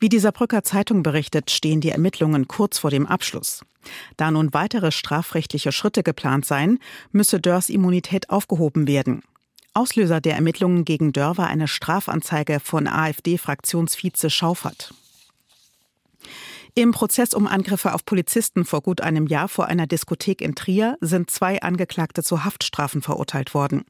Wie 0.00 0.08
die 0.08 0.18
Saarbrücker 0.18 0.62
Zeitung 0.62 1.02
berichtet, 1.02 1.50
stehen 1.50 1.80
die 1.80 1.90
Ermittlungen 1.90 2.48
kurz 2.48 2.78
vor 2.78 2.90
dem 2.90 3.06
Abschluss. 3.06 3.64
Da 4.16 4.30
nun 4.30 4.52
weitere 4.52 4.92
strafrechtliche 4.92 5.72
Schritte 5.72 6.02
geplant 6.02 6.44
seien, 6.44 6.78
müsse 7.12 7.40
Dörrs 7.40 7.68
Immunität 7.68 8.30
aufgehoben 8.30 8.86
werden. 8.86 9.22
Auslöser 9.72 10.20
der 10.20 10.34
Ermittlungen 10.34 10.84
gegen 10.84 11.12
Dörr 11.12 11.36
war 11.36 11.48
eine 11.48 11.68
Strafanzeige 11.68 12.60
von 12.60 12.86
AfD-Fraktionsvize 12.86 14.30
Schaufert. 14.30 14.94
Im 16.76 16.90
Prozess 16.90 17.34
um 17.34 17.46
Angriffe 17.46 17.94
auf 17.94 18.04
Polizisten 18.04 18.64
vor 18.64 18.82
gut 18.82 19.00
einem 19.00 19.28
Jahr 19.28 19.46
vor 19.46 19.66
einer 19.66 19.86
Diskothek 19.86 20.40
in 20.40 20.56
Trier 20.56 20.98
sind 21.00 21.30
zwei 21.30 21.62
Angeklagte 21.62 22.24
zu 22.24 22.44
Haftstrafen 22.44 23.00
verurteilt 23.00 23.54
worden. 23.54 23.84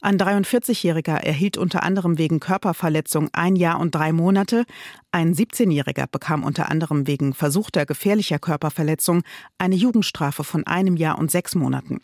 Ein 0.00 0.16
43-Jähriger 0.16 1.16
erhielt 1.16 1.56
unter 1.56 1.82
anderem 1.82 2.18
wegen 2.18 2.38
Körperverletzung 2.38 3.30
ein 3.32 3.56
Jahr 3.56 3.80
und 3.80 3.96
drei 3.96 4.12
Monate. 4.12 4.64
Ein 5.10 5.34
17-Jähriger 5.34 6.06
bekam 6.06 6.44
unter 6.44 6.70
anderem 6.70 7.08
wegen 7.08 7.34
versuchter 7.34 7.84
gefährlicher 7.84 8.38
Körperverletzung 8.38 9.22
eine 9.58 9.74
Jugendstrafe 9.74 10.44
von 10.44 10.64
einem 10.68 10.96
Jahr 10.96 11.18
und 11.18 11.32
sechs 11.32 11.56
Monaten. 11.56 12.00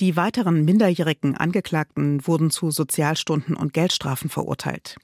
Die 0.00 0.16
weiteren 0.16 0.64
minderjährigen 0.64 1.36
Angeklagten 1.36 2.26
wurden 2.26 2.50
zu 2.50 2.72
Sozialstunden 2.72 3.54
und 3.54 3.72
Geldstrafen 3.72 4.28
verurteilt. 4.28 4.96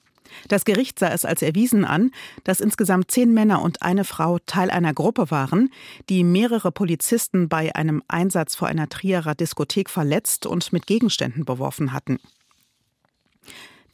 Das 0.47 0.65
Gericht 0.65 0.99
sah 0.99 1.09
es 1.09 1.25
als 1.25 1.41
erwiesen 1.41 1.85
an, 1.85 2.11
dass 2.43 2.61
insgesamt 2.61 3.11
zehn 3.11 3.33
Männer 3.33 3.61
und 3.61 3.81
eine 3.81 4.03
Frau 4.03 4.39
Teil 4.45 4.69
einer 4.71 4.93
Gruppe 4.93 5.31
waren, 5.31 5.71
die 6.09 6.23
mehrere 6.23 6.71
Polizisten 6.71 7.49
bei 7.49 7.75
einem 7.75 8.03
Einsatz 8.07 8.55
vor 8.55 8.67
einer 8.67 8.89
Trierer 8.89 9.35
Diskothek 9.35 9.89
verletzt 9.89 10.45
und 10.45 10.71
mit 10.73 10.87
Gegenständen 10.87 11.45
beworfen 11.45 11.93
hatten. 11.93 12.19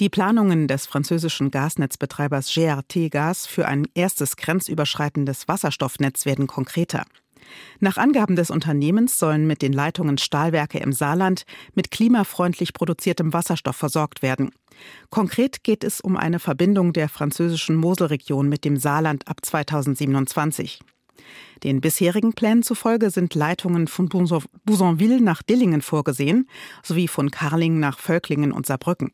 Die 0.01 0.09
Planungen 0.09 0.67
des 0.67 0.87
französischen 0.87 1.51
Gasnetzbetreibers 1.51 2.53
GRT 2.53 3.09
Gas 3.09 3.47
für 3.47 3.65
ein 3.65 3.87
erstes 3.93 4.35
grenzüberschreitendes 4.35 5.47
Wasserstoffnetz 5.47 6.25
werden 6.25 6.47
konkreter. 6.47 7.05
Nach 7.79 7.97
Angaben 7.97 8.35
des 8.35 8.49
Unternehmens 8.49 9.19
sollen 9.19 9.47
mit 9.47 9.61
den 9.61 9.73
Leitungen 9.73 10.17
Stahlwerke 10.17 10.79
im 10.79 10.93
Saarland 10.93 11.45
mit 11.73 11.91
klimafreundlich 11.91 12.73
produziertem 12.73 13.33
Wasserstoff 13.33 13.75
versorgt 13.75 14.21
werden. 14.21 14.51
Konkret 15.09 15.63
geht 15.63 15.83
es 15.83 16.01
um 16.01 16.17
eine 16.17 16.39
Verbindung 16.39 16.93
der 16.93 17.09
französischen 17.09 17.75
Moselregion 17.75 18.49
mit 18.49 18.65
dem 18.65 18.77
Saarland 18.77 19.27
ab 19.27 19.37
2027. 19.43 20.79
Den 21.63 21.81
bisherigen 21.81 22.33
Plänen 22.33 22.63
zufolge 22.63 23.09
sind 23.09 23.33
Leitungen 23.35 23.87
von 23.87 24.09
Bousonville 24.09 25.21
nach 25.21 25.41
Dillingen 25.41 25.81
vorgesehen, 25.81 26.49
sowie 26.83 27.07
von 27.07 27.31
Karlingen 27.31 27.79
nach 27.79 27.99
Völklingen 27.99 28.51
und 28.51 28.65
Saarbrücken. 28.65 29.11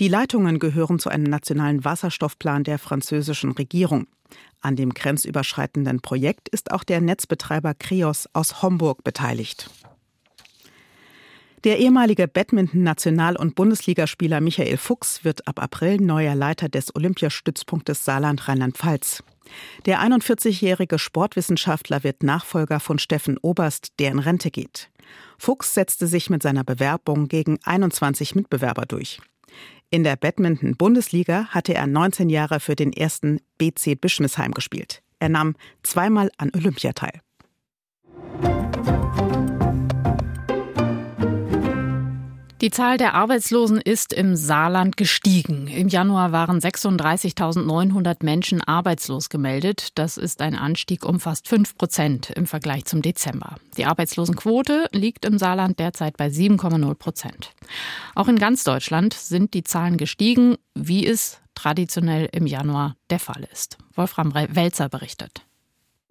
Die 0.00 0.08
Leitungen 0.08 0.58
gehören 0.58 0.98
zu 0.98 1.10
einem 1.10 1.24
nationalen 1.24 1.84
Wasserstoffplan 1.84 2.64
der 2.64 2.78
französischen 2.78 3.52
Regierung. 3.52 4.06
An 4.60 4.76
dem 4.76 4.94
grenzüberschreitenden 4.94 6.00
Projekt 6.00 6.48
ist 6.48 6.70
auch 6.70 6.84
der 6.84 7.00
Netzbetreiber 7.00 7.74
Krios 7.74 8.28
aus 8.32 8.62
Homburg 8.62 9.04
beteiligt. 9.04 9.70
Der 11.64 11.78
ehemalige 11.78 12.26
Badminton-National- 12.26 13.36
und 13.36 13.54
Bundesligaspieler 13.54 14.40
Michael 14.40 14.76
Fuchs 14.78 15.24
wird 15.24 15.46
ab 15.46 15.62
April 15.62 15.98
neuer 15.98 16.34
Leiter 16.34 16.68
des 16.68 16.94
Olympiastützpunktes 16.96 18.04
Saarland 18.04 18.48
Rheinland-Pfalz. 18.48 19.22
Der 19.86 20.00
41-jährige 20.00 20.98
Sportwissenschaftler 20.98 22.02
wird 22.02 22.24
Nachfolger 22.24 22.80
von 22.80 22.98
Steffen 22.98 23.38
Oberst, 23.38 23.92
der 24.00 24.10
in 24.10 24.18
Rente 24.18 24.50
geht. 24.50 24.90
Fuchs 25.38 25.74
setzte 25.74 26.08
sich 26.08 26.30
mit 26.30 26.42
seiner 26.42 26.64
Bewerbung 26.64 27.28
gegen 27.28 27.58
21 27.62 28.34
Mitbewerber 28.34 28.86
durch. 28.86 29.20
In 29.90 30.04
der 30.04 30.16
Badminton-Bundesliga 30.16 31.46
hatte 31.50 31.74
er 31.74 31.86
19 31.86 32.30
Jahre 32.30 32.60
für 32.60 32.76
den 32.76 32.92
ersten 32.92 33.40
BC 33.58 34.00
Bischmisheim 34.00 34.52
gespielt. 34.52 35.02
Er 35.18 35.28
nahm 35.28 35.54
zweimal 35.82 36.30
an 36.38 36.50
Olympia 36.56 36.92
teil. 36.92 37.20
Die 42.62 42.70
Zahl 42.70 42.96
der 42.96 43.14
Arbeitslosen 43.14 43.80
ist 43.80 44.12
im 44.12 44.36
Saarland 44.36 44.96
gestiegen. 44.96 45.66
Im 45.66 45.88
Januar 45.88 46.30
waren 46.30 46.60
36.900 46.60 48.18
Menschen 48.24 48.60
arbeitslos 48.60 49.30
gemeldet. 49.30 49.88
Das 49.96 50.16
ist 50.16 50.40
ein 50.40 50.54
Anstieg 50.54 51.04
um 51.04 51.18
fast 51.18 51.48
5 51.48 51.76
Prozent 51.76 52.30
im 52.30 52.46
Vergleich 52.46 52.84
zum 52.84 53.02
Dezember. 53.02 53.56
Die 53.76 53.84
Arbeitslosenquote 53.84 54.86
liegt 54.92 55.24
im 55.24 55.38
Saarland 55.38 55.80
derzeit 55.80 56.16
bei 56.16 56.28
7,0 56.28 56.94
Prozent. 56.94 57.50
Auch 58.14 58.28
in 58.28 58.38
ganz 58.38 58.62
Deutschland 58.62 59.12
sind 59.14 59.54
die 59.54 59.64
Zahlen 59.64 59.96
gestiegen, 59.96 60.54
wie 60.76 61.04
es 61.04 61.40
traditionell 61.56 62.28
im 62.30 62.46
Januar 62.46 62.94
der 63.10 63.18
Fall 63.18 63.44
ist. 63.52 63.76
Wolfram 63.96 64.34
Welzer 64.34 64.88
berichtet. 64.88 65.42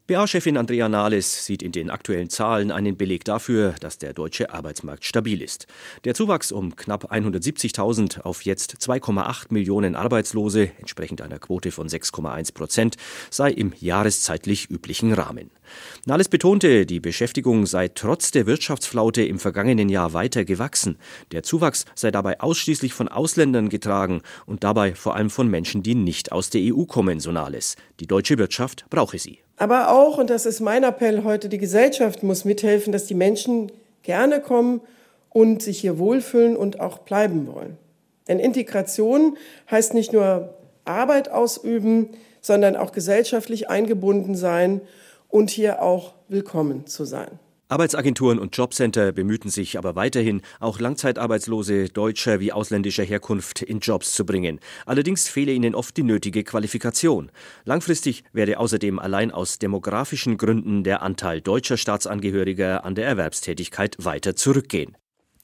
BA-Chefin 0.08 0.58
Andrea 0.58 0.90
Nahles 0.90 1.46
sieht 1.46 1.62
in 1.62 1.72
den 1.72 1.92
aktuellen 1.92 2.30
Zahlen 2.30 2.72
einen 2.72 2.98
Beleg 2.98 3.24
dafür, 3.24 3.76
dass 3.80 4.00
der 4.00 4.14
deutsche 4.14 4.52
Arbeitsmarkt 4.52 5.06
stabil 5.06 5.42
ist. 5.42 5.68
Der 6.06 6.16
Zuwachs 6.16 6.52
um 6.52 6.76
knapp 6.76 7.14
170.000 7.14 8.22
auf 8.22 8.44
jetzt 8.44 8.78
2,8 8.82 9.48
Millionen 9.50 9.96
Arbeitslose, 9.96 10.72
entsprechend 10.80 11.22
einer 11.22 11.38
Quote 11.38 11.72
von 11.72 11.88
6,1 11.88 12.54
Prozent, 12.54 12.96
sei 13.30 13.52
im 13.52 13.74
jahreszeitlich 13.80 14.72
üblichen 14.72 15.14
Rahmen. 15.14 15.52
Nahles 16.06 16.30
betonte, 16.30 16.86
die 16.86 17.00
Beschäftigung 17.00 17.66
sei 17.66 17.88
trotz 17.88 18.32
der 18.32 18.46
Wirtschaftsflaute 18.46 19.24
im 19.24 19.40
vergangenen 19.40 19.90
Jahr 19.90 20.14
weiter 20.14 20.46
gewachsen. 20.46 20.98
Der 21.32 21.44
Zuwachs 21.44 21.86
sei 21.96 22.12
dabei 22.12 22.40
ausschließlich 22.40 22.94
von 22.94 23.08
Ausländern 23.08 23.70
getragen 23.70 24.22
und 24.46 24.64
dabei 24.64 24.96
vor 24.96 25.16
allem 25.16 25.30
von 25.30 25.48
Menschen, 25.48 25.84
die 25.84 25.96
nicht 25.96 26.32
aus 26.32 26.50
der 26.50 26.62
EU 26.62 26.86
kommen, 26.86 27.20
so 27.20 27.32
Nahles. 27.32 27.76
Die 28.00 28.08
deutsche 28.08 28.38
Wirtschaft 28.38 28.86
brauche 28.90 29.20
sie. 29.20 29.40
Aber 29.58 29.92
auch, 29.92 30.18
und 30.18 30.30
das 30.30 30.46
ist 30.48 30.60
mein 30.60 30.84
Appell 30.84 31.24
heute, 31.24 31.48
die 31.48 31.60
Gesellschaft 31.60 32.24
muss 32.24 32.46
mithelfen, 32.46 32.92
dass 32.92 33.06
die 33.06 33.14
Menschen 33.14 33.72
gerne 34.02 34.42
kommen 34.42 34.82
und 35.30 35.62
sich 35.62 35.80
hier 35.80 36.00
wohlfühlen 36.00 36.58
und 36.58 36.80
auch 36.80 37.00
bleiben 37.00 37.48
wollen. 37.48 37.78
Denn 38.28 38.40
Integration 38.40 39.38
heißt 39.70 39.94
nicht 39.94 40.14
nur 40.14 40.56
Arbeit 40.86 41.30
ausüben, 41.30 42.10
sondern 42.42 42.76
auch 42.76 42.92
gesellschaftlich 42.92 43.70
eingebunden 43.70 44.36
sein 44.36 44.82
und 45.32 45.50
hier 45.50 45.82
auch 45.82 46.14
willkommen 46.28 46.86
zu 46.86 47.06
sein. 47.06 47.40
Arbeitsagenturen 47.72 48.38
und 48.38 48.58
Jobcenter 48.58 49.14
bemühten 49.14 49.50
sich 49.50 49.78
aber 49.78 49.96
weiterhin, 49.96 50.42
auch 50.60 50.82
Langzeitarbeitslose 50.82 51.88
deutscher 51.88 52.42
wie 52.42 52.52
ausländischer 52.52 53.06
Herkunft 53.06 53.62
in 53.62 53.80
Jobs 53.80 54.12
zu 54.12 54.26
bringen. 54.26 54.60
Allerdings 54.86 55.30
fehle 55.30 55.54
ihnen 55.54 55.74
oft 55.74 55.96
die 55.96 56.04
nötige 56.04 56.44
Qualifikation. 56.44 57.32
Langfristig 57.64 58.26
werde 58.34 58.60
außerdem 58.60 59.00
allein 59.00 59.32
aus 59.32 59.58
demografischen 59.58 60.38
Gründen 60.38 60.84
der 60.84 61.02
Anteil 61.02 61.40
deutscher 61.40 61.78
Staatsangehöriger 61.78 62.84
an 62.84 62.96
der 62.96 63.08
Erwerbstätigkeit 63.08 63.96
weiter 64.04 64.36
zurückgehen. 64.36 64.98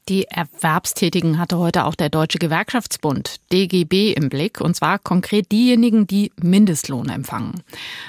Die 0.09 0.23
Erwerbstätigen 0.23 1.37
hatte 1.37 1.57
heute 1.57 1.83
auch 1.83 1.95
der 1.95 2.09
Deutsche 2.09 2.39
Gewerkschaftsbund 2.39 3.41
DGB 3.51 4.13
im 4.13 4.29
Blick, 4.29 4.61
und 4.61 4.73
zwar 4.73 4.99
konkret 4.99 5.51
diejenigen, 5.51 6.07
die 6.07 6.31
Mindestlohn 6.41 7.09
empfangen. 7.09 7.61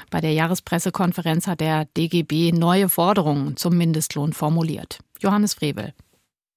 Bei 0.08 0.20
der 0.20 0.32
Jahrespressekonferenz 0.32 1.48
hat 1.48 1.58
der 1.58 1.87
DGB 1.96 2.52
neue 2.52 2.88
Forderungen 2.88 3.56
zum 3.56 3.76
Mindestlohn 3.76 4.32
formuliert. 4.32 5.00
Johannes 5.18 5.54
Frevel. 5.54 5.92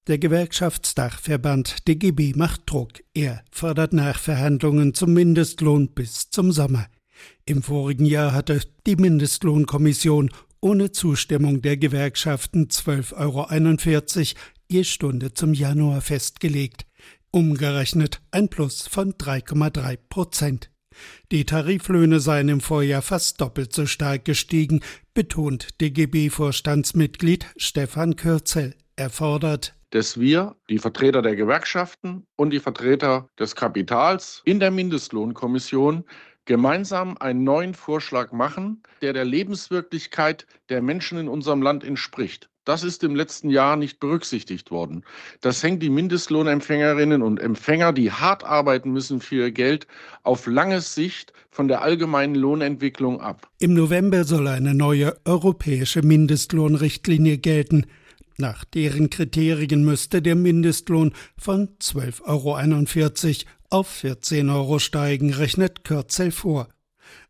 Der 0.06 0.18
Gewerkschaftsdachverband 0.18 1.88
DGB 1.88 2.34
macht 2.36 2.62
Druck. 2.66 3.02
Er 3.12 3.42
fordert 3.50 3.92
Nachverhandlungen 3.92 4.94
zum 4.94 5.12
Mindestlohn 5.12 5.88
bis 5.88 6.30
zum 6.30 6.52
Sommer. 6.52 6.86
Im 7.46 7.64
vorigen 7.64 8.06
Jahr 8.06 8.32
hatte 8.32 8.60
die 8.86 8.96
Mindestlohnkommission 8.96 10.30
ohne 10.60 10.92
Zustimmung 10.92 11.62
der 11.62 11.76
Gewerkschaften 11.76 12.66
12,41 12.68 13.16
Euro 13.16 14.40
je 14.72 14.84
Stunde 14.84 15.34
zum 15.34 15.52
Januar 15.52 16.00
festgelegt, 16.00 16.86
umgerechnet 17.30 18.22
ein 18.30 18.48
Plus 18.48 18.88
von 18.88 19.12
3,3 19.12 19.98
Prozent. 20.08 20.70
Die 21.30 21.44
Tariflöhne 21.44 22.20
seien 22.20 22.48
im 22.48 22.60
Vorjahr 22.60 23.02
fast 23.02 23.40
doppelt 23.40 23.72
so 23.72 23.86
stark 23.86 24.24
gestiegen, 24.24 24.80
betont 25.14 25.68
DGB-Vorstandsmitglied 25.80 27.46
Stefan 27.56 28.16
Kürzel. 28.16 28.74
Er 28.96 29.10
fordert, 29.10 29.74
dass 29.90 30.18
wir, 30.18 30.56
die 30.70 30.78
Vertreter 30.78 31.20
der 31.20 31.36
Gewerkschaften 31.36 32.26
und 32.36 32.50
die 32.50 32.60
Vertreter 32.60 33.28
des 33.38 33.54
Kapitals 33.54 34.40
in 34.44 34.58
der 34.58 34.70
Mindestlohnkommission 34.70 36.04
gemeinsam 36.44 37.16
einen 37.18 37.44
neuen 37.44 37.74
Vorschlag 37.74 38.32
machen, 38.32 38.82
der 39.00 39.12
der 39.12 39.24
Lebenswirklichkeit 39.24 40.46
der 40.70 40.82
Menschen 40.82 41.18
in 41.18 41.28
unserem 41.28 41.62
Land 41.62 41.84
entspricht. 41.84 42.48
Das 42.64 42.84
ist 42.84 43.02
im 43.02 43.16
letzten 43.16 43.50
Jahr 43.50 43.76
nicht 43.76 43.98
berücksichtigt 43.98 44.70
worden. 44.70 45.04
Das 45.40 45.62
hängt 45.62 45.82
die 45.82 45.90
Mindestlohnempfängerinnen 45.90 47.20
und 47.22 47.40
Empfänger, 47.40 47.92
die 47.92 48.12
hart 48.12 48.44
arbeiten 48.44 48.92
müssen 48.92 49.20
für 49.20 49.46
ihr 49.46 49.50
Geld, 49.50 49.88
auf 50.22 50.46
lange 50.46 50.80
Sicht 50.80 51.32
von 51.50 51.66
der 51.66 51.82
allgemeinen 51.82 52.36
Lohnentwicklung 52.36 53.20
ab. 53.20 53.50
Im 53.58 53.74
November 53.74 54.24
soll 54.24 54.46
eine 54.46 54.74
neue 54.74 55.16
europäische 55.24 56.02
Mindestlohnrichtlinie 56.02 57.38
gelten. 57.38 57.86
Nach 58.38 58.64
deren 58.64 59.10
Kriterien 59.10 59.84
müsste 59.84 60.22
der 60.22 60.36
Mindestlohn 60.36 61.12
von 61.36 61.68
12,41 61.80 63.44
Euro 63.44 63.50
auf 63.70 63.88
14 63.88 64.50
Euro 64.50 64.78
steigen, 64.78 65.32
rechnet 65.32 65.82
Kürzel 65.84 66.30
vor. 66.30 66.68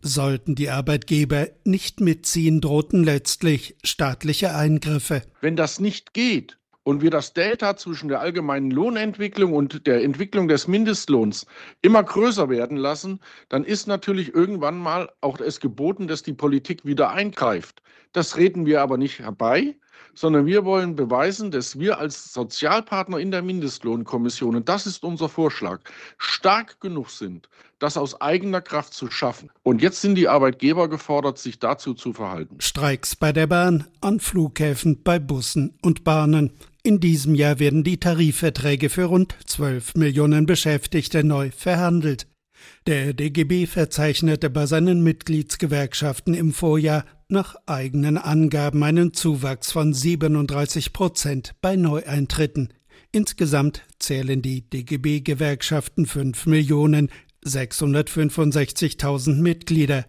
Sollten 0.01 0.55
die 0.55 0.71
Arbeitgeber 0.71 1.49
nicht 1.65 2.01
mitziehen, 2.01 2.61
drohten 2.61 3.05
letztlich 3.05 3.77
staatliche 3.85 4.55
Eingriffe. 4.55 5.23
Wenn 5.41 5.57
das 5.57 5.81
nicht 5.81 6.15
geht 6.15 6.59
und 6.85 7.03
wir 7.03 7.11
das 7.11 7.33
Delta 7.33 7.77
zwischen 7.77 8.09
der 8.09 8.21
allgemeinen 8.21 8.71
Lohnentwicklung 8.71 9.53
und 9.53 9.87
der 9.87 10.03
Entwicklung 10.03 10.49
des 10.49 10.67
Mindestlohns 10.67 11.47
immer 11.81 12.03
größer 12.03 12.49
werden 12.49 12.77
lassen, 12.77 13.21
dann 13.49 13.65
ist 13.65 13.87
natürlich 13.87 14.35
irgendwann 14.35 14.79
mal 14.79 15.11
auch 15.21 15.41
es 15.41 15.61
geboten, 15.61 16.09
dass 16.09 16.23
die 16.23 16.33
Politik 16.33 16.85
wieder 16.85 17.11
eingreift. 17.11 17.83
Das 18.13 18.37
reden 18.37 18.67
wir 18.67 18.83
aber 18.83 18.99
nicht 18.99 19.21
herbei, 19.21 19.77
sondern 20.15 20.47
wir 20.47 20.65
wollen 20.65 20.97
beweisen, 20.97 21.51
dass 21.51 21.79
wir 21.79 21.99
als 21.99 22.33
Sozialpartner 22.33 23.19
in 23.19 23.31
der 23.31 23.43
Mindestlohnkommission, 23.43 24.57
und 24.57 24.69
das 24.69 24.87
ist 24.87 25.03
unser 25.03 25.29
Vorschlag, 25.29 25.81
stark 26.19 26.81
genug 26.81 27.11
sind, 27.11 27.49
das 27.79 27.97
aus 27.97 28.21
eigener 28.21 28.61
Kraft 28.61 28.95
zu 28.95 29.11
schaffen. 29.11 29.51
Und 29.63 29.83
jetzt 29.83 30.01
sind 30.01 30.15
die 30.15 30.29
Arbeitgeber 30.29 30.89
gefordert, 30.89 31.39
sich 31.39 31.59
dazu 31.59 31.95
zu 31.95 32.13
verhalten. 32.13 32.57
Streiks 32.61 33.17
bei 33.17 33.33
der 33.33 33.47
Bahn, 33.47 33.87
an 34.01 34.21
Flughäfen, 34.21 35.03
bei 35.03 35.19
Bussen 35.19 35.79
und 35.83 36.05
Bahnen. 36.05 36.53
In 36.85 37.01
diesem 37.01 37.35
Jahr 37.35 37.59
werden 37.59 37.85
die 37.85 37.99
Tarifverträge 37.99 38.89
für 38.89 39.05
rund 39.05 39.37
12 39.47 39.95
Millionen 39.95 40.47
Beschäftigte 40.47 41.25
neu 41.25 41.51
verhandelt. 41.51 42.27
Der 42.87 43.13
DGB 43.13 43.67
verzeichnete 43.67 44.51
bei 44.51 44.67
seinen 44.67 45.03
Mitgliedsgewerkschaften 45.03 46.35
im 46.35 46.53
Vorjahr 46.53 47.05
nach 47.33 47.57
eigenen 47.67 48.19
Angaben 48.19 48.85
einen 48.85 49.13
Zuwachs 49.13 49.73
von 49.73 49.93
37 49.93 50.93
Prozent 50.93 51.53
bei 51.61 51.75
Neueintritten. 51.75 52.73
Insgesamt 53.11 53.83
zählen 53.99 54.41
die 54.41 54.69
DGB-Gewerkschaften 54.71 56.07
5 56.07 56.47
Millionen 56.47 57.11
665.000 57.45 59.41
Mitglieder. 59.41 60.05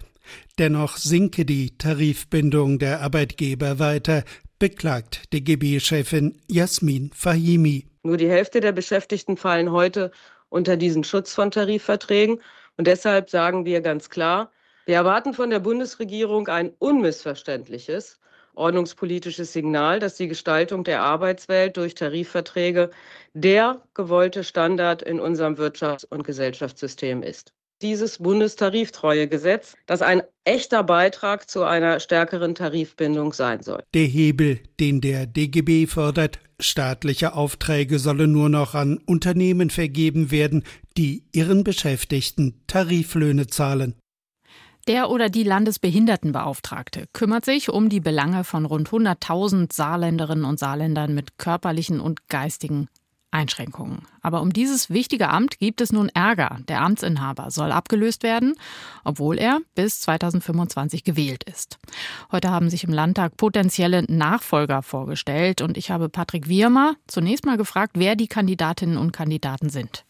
Dennoch 0.60 0.98
sinke 0.98 1.46
die 1.46 1.78
Tarifbindung 1.78 2.78
der 2.78 3.02
Arbeitgeber 3.02 3.80
weiter, 3.80 4.24
beklagt 4.60 5.34
DGB-Chefin 5.34 6.38
Jasmin 6.48 7.12
Fahimi. 7.14 7.88
Nur 8.04 8.18
die 8.18 8.30
Hälfte 8.30 8.60
der 8.60 8.72
Beschäftigten 8.74 9.38
fallen 9.38 9.72
heute 9.72 10.12
unter 10.50 10.78
diesen 10.78 11.04
Schutz 11.04 11.34
von 11.34 11.52
Tarifverträgen. 11.52 12.40
Und 12.78 12.88
deshalb 12.88 13.30
sagen 13.30 13.66
wir 13.66 13.82
ganz 13.82 14.10
klar, 14.10 14.52
wir 14.86 14.96
erwarten 14.96 15.34
von 15.34 15.50
der 15.50 15.60
Bundesregierung 15.60 16.48
ein 16.48 16.72
unmissverständliches 16.80 18.20
ordnungspolitisches 18.56 19.54
Signal, 19.54 20.00
dass 20.00 20.16
die 20.16 20.28
Gestaltung 20.28 20.84
der 20.84 21.02
Arbeitswelt 21.02 21.78
durch 21.78 21.96
Tarifverträge 21.96 22.92
der 23.34 23.82
gewollte 23.94 24.44
Standard 24.44 25.02
in 25.02 25.20
unserem 25.20 25.56
Wirtschafts- 25.56 26.06
und 26.08 26.24
Gesellschaftssystem 26.24 27.24
ist. 27.24 27.54
Dieses 27.82 28.20
Bundestariftreuegesetz, 28.20 29.76
das 29.88 30.02
ein 30.02 30.22
echter 30.46 30.84
Beitrag 30.84 31.50
zu 31.50 31.64
einer 31.64 32.00
stärkeren 32.00 32.56
Tarifbindung 32.56 33.34
sein 33.34 33.62
soll. 33.62 33.84
Der 33.94 34.06
Hebel, 34.06 34.60
den 34.80 35.02
der 35.02 35.26
DGB 35.26 35.88
fördert, 35.88 36.40
Staatliche 36.60 37.34
Aufträge 37.34 38.00
sollen 38.00 38.32
nur 38.32 38.48
noch 38.48 38.74
an 38.74 39.00
Unternehmen 39.06 39.70
vergeben 39.70 40.32
werden, 40.32 40.64
die 40.96 41.26
ihren 41.34 41.64
Beschäftigten 41.66 42.62
Tariflöhne 42.68 43.48
zahlen. 43.48 43.96
Der 44.88 45.10
oder 45.10 45.30
die 45.30 45.44
Landesbehindertenbeauftragte 45.44 47.06
kümmert 47.14 47.46
sich 47.46 47.70
um 47.70 47.88
die 47.88 48.02
Belange 48.02 48.44
von 48.44 48.66
rund 48.66 48.90
100.000 48.90 49.72
Saarländerinnen 49.72 50.44
und 50.44 50.60
Saarländern 50.60 51.14
mit 51.14 51.38
körperlichen 51.38 52.02
und 52.02 52.28
geistigen 52.28 52.90
Einschränkungen. 53.32 54.04
Aber 54.22 54.42
um 54.42 54.52
dieses 54.52 54.90
wichtige 54.90 55.30
Amt 55.30 55.58
gibt 55.58 55.80
es 55.80 55.94
nun 55.94 56.10
Ärger. 56.10 56.60
Der 56.68 56.82
Amtsinhaber 56.82 57.50
soll 57.50 57.72
abgelöst 57.72 58.24
werden, 58.24 58.56
obwohl 59.06 59.40
er 59.40 59.60
bis 59.74 60.02
2025 60.02 61.06
gewählt 61.06 61.46
ist. 61.46 61.80
Heute 62.32 62.52
haben 62.52 62.70
sich 62.70 62.84
im 62.84 62.92
Landtag 62.92 63.38
potenzielle 63.38 64.04
Nachfolger 64.04 64.82
vorgestellt 64.84 65.62
und 65.62 65.78
ich 65.78 65.92
habe 65.92 66.10
Patrick 66.10 66.50
Wiermer 66.50 66.96
zunächst 67.08 67.46
mal 67.46 67.58
gefragt, 67.58 67.94
wer 67.96 68.18
die 68.18 68.28
Kandidatinnen 68.28 68.98
und 68.98 69.14
Kandidaten 69.14 69.70
sind. 69.70 70.06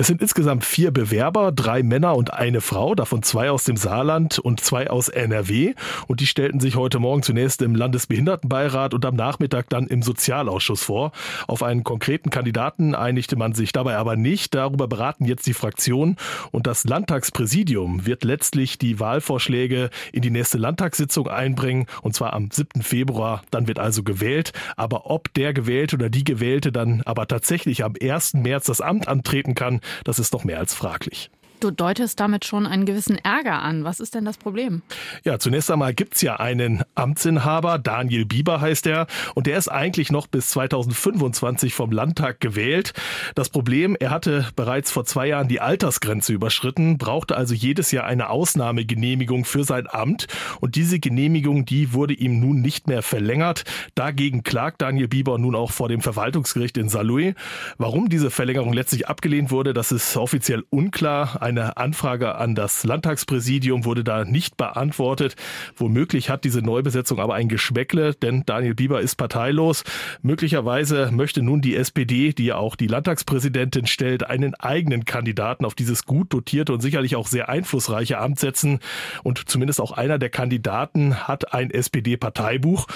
Es 0.00 0.06
sind 0.06 0.22
insgesamt 0.22 0.64
vier 0.64 0.92
Bewerber, 0.92 1.50
drei 1.50 1.82
Männer 1.82 2.14
und 2.14 2.32
eine 2.32 2.60
Frau, 2.60 2.94
davon 2.94 3.24
zwei 3.24 3.50
aus 3.50 3.64
dem 3.64 3.76
Saarland 3.76 4.38
und 4.38 4.60
zwei 4.60 4.90
aus 4.90 5.08
NRW. 5.08 5.74
Und 6.06 6.20
die 6.20 6.28
stellten 6.28 6.60
sich 6.60 6.76
heute 6.76 7.00
Morgen 7.00 7.24
zunächst 7.24 7.62
im 7.62 7.74
Landesbehindertenbeirat 7.74 8.94
und 8.94 9.04
am 9.04 9.16
Nachmittag 9.16 9.68
dann 9.70 9.88
im 9.88 10.02
Sozialausschuss 10.02 10.84
vor. 10.84 11.10
Auf 11.48 11.64
einen 11.64 11.82
konkreten 11.82 12.30
Kandidaten 12.30 12.94
einigte 12.94 13.34
man 13.34 13.54
sich 13.54 13.72
dabei 13.72 13.96
aber 13.96 14.14
nicht. 14.14 14.54
Darüber 14.54 14.86
beraten 14.86 15.24
jetzt 15.24 15.48
die 15.48 15.52
Fraktionen. 15.52 16.14
Und 16.52 16.68
das 16.68 16.84
Landtagspräsidium 16.84 18.06
wird 18.06 18.22
letztlich 18.22 18.78
die 18.78 19.00
Wahlvorschläge 19.00 19.90
in 20.12 20.22
die 20.22 20.30
nächste 20.30 20.58
Landtagssitzung 20.58 21.26
einbringen. 21.26 21.86
Und 22.02 22.14
zwar 22.14 22.34
am 22.34 22.52
7. 22.52 22.82
Februar. 22.82 23.42
Dann 23.50 23.66
wird 23.66 23.80
also 23.80 24.04
gewählt. 24.04 24.52
Aber 24.76 25.10
ob 25.10 25.34
der 25.34 25.52
Gewählte 25.52 25.96
oder 25.96 26.08
die 26.08 26.22
Gewählte 26.22 26.70
dann 26.70 27.02
aber 27.04 27.26
tatsächlich 27.26 27.82
am 27.82 27.94
1. 28.00 28.34
März 28.34 28.66
das 28.66 28.80
Amt 28.80 29.08
antreten 29.08 29.37
kann, 29.54 29.80
das 30.04 30.18
ist 30.18 30.34
doch 30.34 30.44
mehr 30.44 30.58
als 30.58 30.74
fraglich. 30.74 31.30
Du 31.60 31.72
deutest 31.72 32.20
damit 32.20 32.44
schon 32.44 32.66
einen 32.66 32.86
gewissen 32.86 33.18
Ärger 33.18 33.62
an. 33.62 33.82
Was 33.82 33.98
ist 33.98 34.14
denn 34.14 34.24
das 34.24 34.36
Problem? 34.36 34.82
Ja, 35.24 35.40
zunächst 35.40 35.70
einmal 35.70 35.92
gibt 35.92 36.14
es 36.14 36.22
ja 36.22 36.36
einen 36.36 36.82
Amtsinhaber, 36.94 37.78
Daniel 37.78 38.26
Bieber 38.26 38.60
heißt 38.60 38.86
er, 38.86 39.08
und 39.34 39.48
der 39.48 39.58
ist 39.58 39.68
eigentlich 39.68 40.12
noch 40.12 40.28
bis 40.28 40.50
2025 40.50 41.74
vom 41.74 41.90
Landtag 41.90 42.40
gewählt. 42.40 42.92
Das 43.34 43.48
Problem, 43.48 43.96
er 43.98 44.10
hatte 44.10 44.46
bereits 44.54 44.92
vor 44.92 45.04
zwei 45.04 45.26
Jahren 45.28 45.48
die 45.48 45.60
Altersgrenze 45.60 46.32
überschritten, 46.32 46.96
brauchte 46.96 47.36
also 47.36 47.54
jedes 47.54 47.90
Jahr 47.90 48.04
eine 48.04 48.30
Ausnahmegenehmigung 48.30 49.44
für 49.44 49.64
sein 49.64 49.88
Amt 49.88 50.28
und 50.60 50.76
diese 50.76 51.00
Genehmigung, 51.00 51.64
die 51.64 51.92
wurde 51.92 52.14
ihm 52.14 52.38
nun 52.38 52.60
nicht 52.60 52.86
mehr 52.86 53.02
verlängert. 53.02 53.64
Dagegen 53.96 54.44
klagt 54.44 54.80
Daniel 54.82 55.08
Bieber 55.08 55.38
nun 55.38 55.56
auch 55.56 55.72
vor 55.72 55.88
dem 55.88 56.02
Verwaltungsgericht 56.02 56.76
in 56.78 56.88
Saarlouis. 56.88 57.34
Warum 57.78 58.08
diese 58.08 58.30
Verlängerung 58.30 58.72
letztlich 58.72 59.08
abgelehnt 59.08 59.50
wurde, 59.50 59.72
das 59.72 59.90
ist 59.90 60.16
offiziell 60.16 60.64
unklar. 60.70 61.42
Eine 61.48 61.78
Anfrage 61.78 62.34
an 62.34 62.54
das 62.54 62.84
Landtagspräsidium 62.84 63.86
wurde 63.86 64.04
da 64.04 64.26
nicht 64.26 64.58
beantwortet. 64.58 65.34
Womöglich 65.76 66.28
hat 66.28 66.44
diese 66.44 66.60
Neubesetzung 66.60 67.20
aber 67.20 67.36
ein 67.36 67.48
Geschmäckle, 67.48 68.12
denn 68.12 68.42
Daniel 68.44 68.74
Bieber 68.74 69.00
ist 69.00 69.14
parteilos. 69.14 69.82
Möglicherweise 70.20 71.08
möchte 71.10 71.40
nun 71.40 71.62
die 71.62 71.74
SPD, 71.74 72.34
die 72.34 72.44
ja 72.44 72.56
auch 72.56 72.76
die 72.76 72.86
Landtagspräsidentin 72.86 73.86
stellt, 73.86 74.28
einen 74.28 74.56
eigenen 74.56 75.06
Kandidaten 75.06 75.64
auf 75.64 75.74
dieses 75.74 76.04
gut 76.04 76.34
dotierte 76.34 76.74
und 76.74 76.82
sicherlich 76.82 77.16
auch 77.16 77.26
sehr 77.26 77.48
einflussreiche 77.48 78.18
Amt 78.18 78.40
setzen. 78.40 78.80
Und 79.22 79.48
zumindest 79.48 79.80
auch 79.80 79.92
einer 79.92 80.18
der 80.18 80.28
Kandidaten 80.28 81.26
hat 81.28 81.54
ein 81.54 81.70
SPD-Parteibuch. 81.70 82.88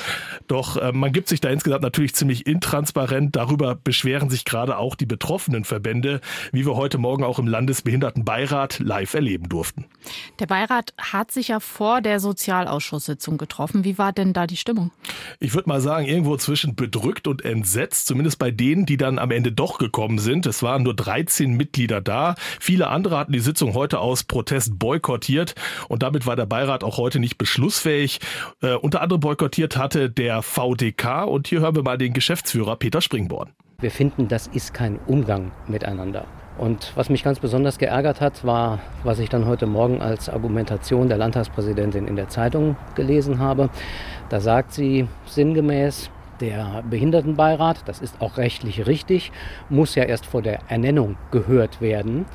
Doch 0.46 0.76
äh, 0.76 0.92
man 0.92 1.12
gibt 1.12 1.28
sich 1.28 1.40
da 1.40 1.48
insgesamt 1.48 1.84
natürlich 1.84 2.14
ziemlich 2.14 2.46
intransparent. 2.46 3.34
Darüber 3.34 3.76
beschweren 3.76 4.28
sich 4.28 4.44
gerade 4.44 4.76
auch 4.76 4.94
die 4.94 5.06
betroffenen 5.06 5.64
Verbände, 5.64 6.20
wie 6.52 6.66
wir 6.66 6.76
heute 6.76 6.98
Morgen 6.98 7.24
auch 7.24 7.38
im 7.38 7.46
Landesbehindertenbeirat 7.46 8.41
Beirat 8.42 8.80
live 8.80 9.14
erleben 9.14 9.48
durften. 9.48 9.84
Der 10.40 10.46
Beirat 10.46 10.94
hat 10.98 11.30
sich 11.30 11.48
ja 11.48 11.60
vor 11.60 12.00
der 12.00 12.18
Sozialausschusssitzung 12.18 13.38
getroffen. 13.38 13.84
Wie 13.84 13.98
war 13.98 14.12
denn 14.12 14.32
da 14.32 14.48
die 14.48 14.56
Stimmung? 14.56 14.90
Ich 15.38 15.54
würde 15.54 15.68
mal 15.68 15.80
sagen, 15.80 16.06
irgendwo 16.06 16.36
zwischen 16.36 16.74
bedrückt 16.74 17.28
und 17.28 17.44
entsetzt, 17.44 18.08
zumindest 18.08 18.40
bei 18.40 18.50
denen, 18.50 18.84
die 18.84 18.96
dann 18.96 19.20
am 19.20 19.30
Ende 19.30 19.52
doch 19.52 19.78
gekommen 19.78 20.18
sind. 20.18 20.46
Es 20.46 20.60
waren 20.60 20.82
nur 20.82 20.94
13 20.94 21.52
Mitglieder 21.52 22.00
da. 22.00 22.34
Viele 22.58 22.88
andere 22.88 23.16
hatten 23.16 23.32
die 23.32 23.38
Sitzung 23.38 23.74
heute 23.74 24.00
aus 24.00 24.24
Protest 24.24 24.76
boykottiert 24.76 25.54
und 25.88 26.02
damit 26.02 26.26
war 26.26 26.34
der 26.34 26.46
Beirat 26.46 26.82
auch 26.82 26.96
heute 26.96 27.20
nicht 27.20 27.38
beschlussfähig. 27.38 28.18
Äh, 28.60 28.74
unter 28.74 29.02
anderem 29.02 29.20
boykottiert 29.20 29.76
hatte 29.76 30.10
der 30.10 30.42
VDK 30.42 31.26
und 31.28 31.46
hier 31.46 31.60
hören 31.60 31.76
wir 31.76 31.84
mal 31.84 31.98
den 31.98 32.12
Geschäftsführer 32.12 32.74
Peter 32.74 33.00
Springborn. 33.00 33.52
Wir 33.78 33.92
finden, 33.92 34.26
das 34.26 34.48
ist 34.48 34.74
kein 34.74 34.98
Umgang 35.06 35.52
miteinander. 35.68 36.26
Und 36.58 36.92
was 36.96 37.08
mich 37.08 37.24
ganz 37.24 37.40
besonders 37.40 37.78
geärgert 37.78 38.20
hat, 38.20 38.44
war, 38.44 38.78
was 39.04 39.18
ich 39.18 39.28
dann 39.28 39.46
heute 39.46 39.66
Morgen 39.66 40.02
als 40.02 40.28
Argumentation 40.28 41.08
der 41.08 41.16
Landtagspräsidentin 41.16 42.06
in 42.06 42.16
der 42.16 42.28
Zeitung 42.28 42.76
gelesen 42.94 43.38
habe. 43.38 43.70
Da 44.28 44.40
sagt 44.40 44.72
sie 44.72 45.08
sinngemäß, 45.26 46.10
der 46.40 46.82
Behindertenbeirat, 46.88 47.82
das 47.86 48.00
ist 48.00 48.20
auch 48.20 48.36
rechtlich 48.36 48.86
richtig, 48.86 49.32
muss 49.68 49.94
ja 49.94 50.04
erst 50.04 50.26
vor 50.26 50.42
der 50.42 50.58
Ernennung 50.68 51.16
gehört 51.30 51.80
werden. 51.80 52.26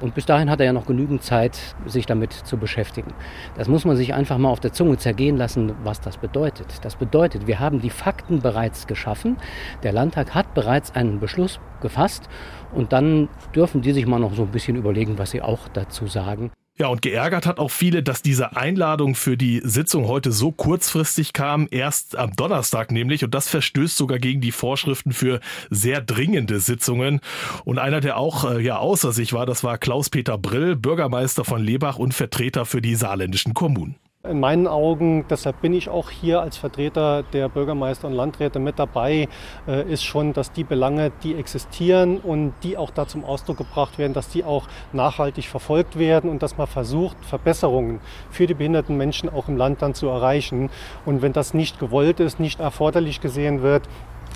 Und 0.00 0.14
bis 0.14 0.26
dahin 0.26 0.50
hat 0.50 0.60
er 0.60 0.66
ja 0.66 0.72
noch 0.72 0.86
genügend 0.86 1.22
Zeit, 1.22 1.58
sich 1.86 2.04
damit 2.04 2.32
zu 2.32 2.58
beschäftigen. 2.58 3.14
Das 3.56 3.68
muss 3.68 3.84
man 3.84 3.96
sich 3.96 4.12
einfach 4.12 4.36
mal 4.36 4.50
auf 4.50 4.60
der 4.60 4.72
Zunge 4.72 4.98
zergehen 4.98 5.36
lassen, 5.36 5.72
was 5.84 6.00
das 6.00 6.18
bedeutet. 6.18 6.84
Das 6.84 6.96
bedeutet, 6.96 7.46
wir 7.46 7.60
haben 7.60 7.80
die 7.80 7.90
Fakten 7.90 8.40
bereits 8.40 8.86
geschaffen. 8.86 9.36
Der 9.82 9.92
Landtag 9.92 10.34
hat 10.34 10.52
bereits 10.54 10.94
einen 10.94 11.18
Beschluss 11.18 11.60
gefasst. 11.80 12.28
Und 12.74 12.92
dann 12.92 13.28
dürfen 13.54 13.80
die 13.80 13.92
sich 13.92 14.06
mal 14.06 14.18
noch 14.18 14.34
so 14.34 14.42
ein 14.42 14.50
bisschen 14.50 14.76
überlegen, 14.76 15.18
was 15.18 15.30
sie 15.30 15.40
auch 15.40 15.68
dazu 15.72 16.06
sagen. 16.06 16.50
Ja, 16.78 16.88
und 16.88 17.00
geärgert 17.00 17.46
hat 17.46 17.58
auch 17.58 17.70
viele, 17.70 18.02
dass 18.02 18.20
diese 18.20 18.54
Einladung 18.54 19.14
für 19.14 19.38
die 19.38 19.62
Sitzung 19.64 20.08
heute 20.08 20.30
so 20.30 20.52
kurzfristig 20.52 21.32
kam, 21.32 21.68
erst 21.70 22.16
am 22.16 22.36
Donnerstag 22.36 22.92
nämlich, 22.92 23.24
und 23.24 23.34
das 23.34 23.48
verstößt 23.48 23.96
sogar 23.96 24.18
gegen 24.18 24.42
die 24.42 24.52
Vorschriften 24.52 25.12
für 25.12 25.40
sehr 25.70 26.02
dringende 26.02 26.60
Sitzungen. 26.60 27.20
Und 27.64 27.78
einer, 27.78 28.00
der 28.02 28.18
auch 28.18 28.50
äh, 28.50 28.60
ja 28.60 28.76
außer 28.76 29.12
sich 29.12 29.32
war, 29.32 29.46
das 29.46 29.64
war 29.64 29.78
Klaus-Peter 29.78 30.36
Brill, 30.36 30.76
Bürgermeister 30.76 31.46
von 31.46 31.62
Lebach 31.62 31.98
und 31.98 32.12
Vertreter 32.12 32.66
für 32.66 32.82
die 32.82 32.94
saarländischen 32.94 33.54
Kommunen. 33.54 33.96
In 34.30 34.40
meinen 34.40 34.66
Augen, 34.66 35.24
deshalb 35.28 35.60
bin 35.60 35.72
ich 35.72 35.88
auch 35.88 36.10
hier 36.10 36.40
als 36.40 36.56
Vertreter 36.56 37.22
der 37.32 37.48
Bürgermeister 37.48 38.08
und 38.08 38.14
Landräte 38.14 38.58
mit 38.58 38.78
dabei, 38.78 39.28
äh, 39.68 39.90
ist 39.92 40.04
schon, 40.04 40.32
dass 40.32 40.52
die 40.52 40.64
Belange, 40.64 41.12
die 41.22 41.34
existieren 41.34 42.18
und 42.18 42.54
die 42.62 42.76
auch 42.76 42.90
da 42.90 43.06
zum 43.06 43.24
Ausdruck 43.24 43.58
gebracht 43.58 43.98
werden, 43.98 44.14
dass 44.14 44.28
die 44.28 44.42
auch 44.42 44.66
nachhaltig 44.92 45.46
verfolgt 45.46 45.98
werden 45.98 46.30
und 46.30 46.42
dass 46.42 46.56
man 46.56 46.66
versucht, 46.66 47.16
Verbesserungen 47.24 48.00
für 48.30 48.46
die 48.46 48.54
behinderten 48.54 48.96
Menschen 48.96 49.28
auch 49.28 49.48
im 49.48 49.56
Land 49.56 49.82
dann 49.82 49.94
zu 49.94 50.08
erreichen. 50.08 50.70
Und 51.04 51.22
wenn 51.22 51.32
das 51.32 51.54
nicht 51.54 51.78
gewollt 51.78 52.18
ist, 52.18 52.40
nicht 52.40 52.58
erforderlich 52.58 53.20
gesehen 53.20 53.62
wird, 53.62 53.82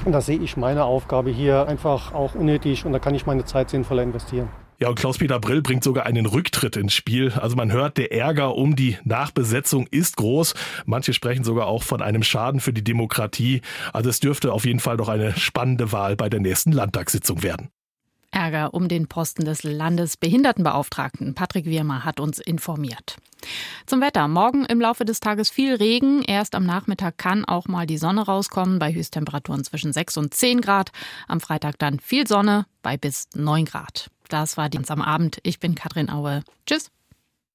da 0.04 0.20
sehe 0.20 0.38
ich 0.38 0.56
meine 0.56 0.84
Aufgabe 0.84 1.30
hier 1.30 1.66
einfach 1.66 2.14
auch 2.14 2.34
unnötig 2.34 2.86
und 2.86 2.92
da 2.92 2.98
kann 2.98 3.14
ich 3.14 3.26
meine 3.26 3.44
Zeit 3.44 3.70
sinnvoller 3.70 4.02
investieren. 4.02 4.48
Ja, 4.82 4.88
und 4.88 4.98
Klaus-Peter 4.98 5.38
Brill 5.38 5.60
bringt 5.60 5.84
sogar 5.84 6.06
einen 6.06 6.24
Rücktritt 6.24 6.74
ins 6.76 6.94
Spiel. 6.94 7.32
Also 7.32 7.54
man 7.54 7.70
hört, 7.70 7.98
der 7.98 8.12
Ärger 8.12 8.54
um 8.54 8.76
die 8.76 8.96
Nachbesetzung 9.04 9.86
ist 9.90 10.16
groß. 10.16 10.54
Manche 10.86 11.12
sprechen 11.12 11.44
sogar 11.44 11.66
auch 11.66 11.82
von 11.82 12.00
einem 12.00 12.22
Schaden 12.22 12.60
für 12.60 12.72
die 12.72 12.82
Demokratie. 12.82 13.60
Also 13.92 14.08
es 14.08 14.20
dürfte 14.20 14.54
auf 14.54 14.64
jeden 14.64 14.80
Fall 14.80 14.96
noch 14.96 15.10
eine 15.10 15.36
spannende 15.36 15.92
Wahl 15.92 16.16
bei 16.16 16.30
der 16.30 16.40
nächsten 16.40 16.72
Landtagssitzung 16.72 17.42
werden. 17.42 17.68
Ärger 18.30 18.72
um 18.72 18.88
den 18.88 19.06
Posten 19.06 19.44
des 19.44 19.64
Landesbehindertenbeauftragten. 19.64 21.34
Patrick 21.34 21.66
Wirmer 21.66 22.04
hat 22.06 22.18
uns 22.18 22.38
informiert. 22.38 23.16
Zum 23.84 24.00
Wetter. 24.00 24.28
Morgen 24.28 24.64
im 24.64 24.80
Laufe 24.80 25.04
des 25.04 25.20
Tages 25.20 25.50
viel 25.50 25.74
Regen. 25.74 26.22
Erst 26.22 26.54
am 26.54 26.64
Nachmittag 26.64 27.18
kann 27.18 27.44
auch 27.44 27.68
mal 27.68 27.86
die 27.86 27.98
Sonne 27.98 28.22
rauskommen 28.22 28.78
bei 28.78 28.94
Höchsttemperaturen 28.94 29.62
zwischen 29.62 29.92
6 29.92 30.16
und 30.16 30.32
10 30.32 30.62
Grad. 30.62 30.90
Am 31.28 31.40
Freitag 31.40 31.78
dann 31.78 32.00
viel 32.00 32.26
Sonne 32.26 32.64
bei 32.82 32.96
bis 32.96 33.28
9 33.34 33.66
Grad. 33.66 34.10
Das 34.30 34.56
war 34.56 34.68
die 34.68 34.78
am 34.90 35.02
Abend. 35.02 35.38
Ich 35.42 35.60
bin 35.60 35.74
Katrin 35.74 36.08
Aue. 36.08 36.42
Tschüss. 36.66 36.90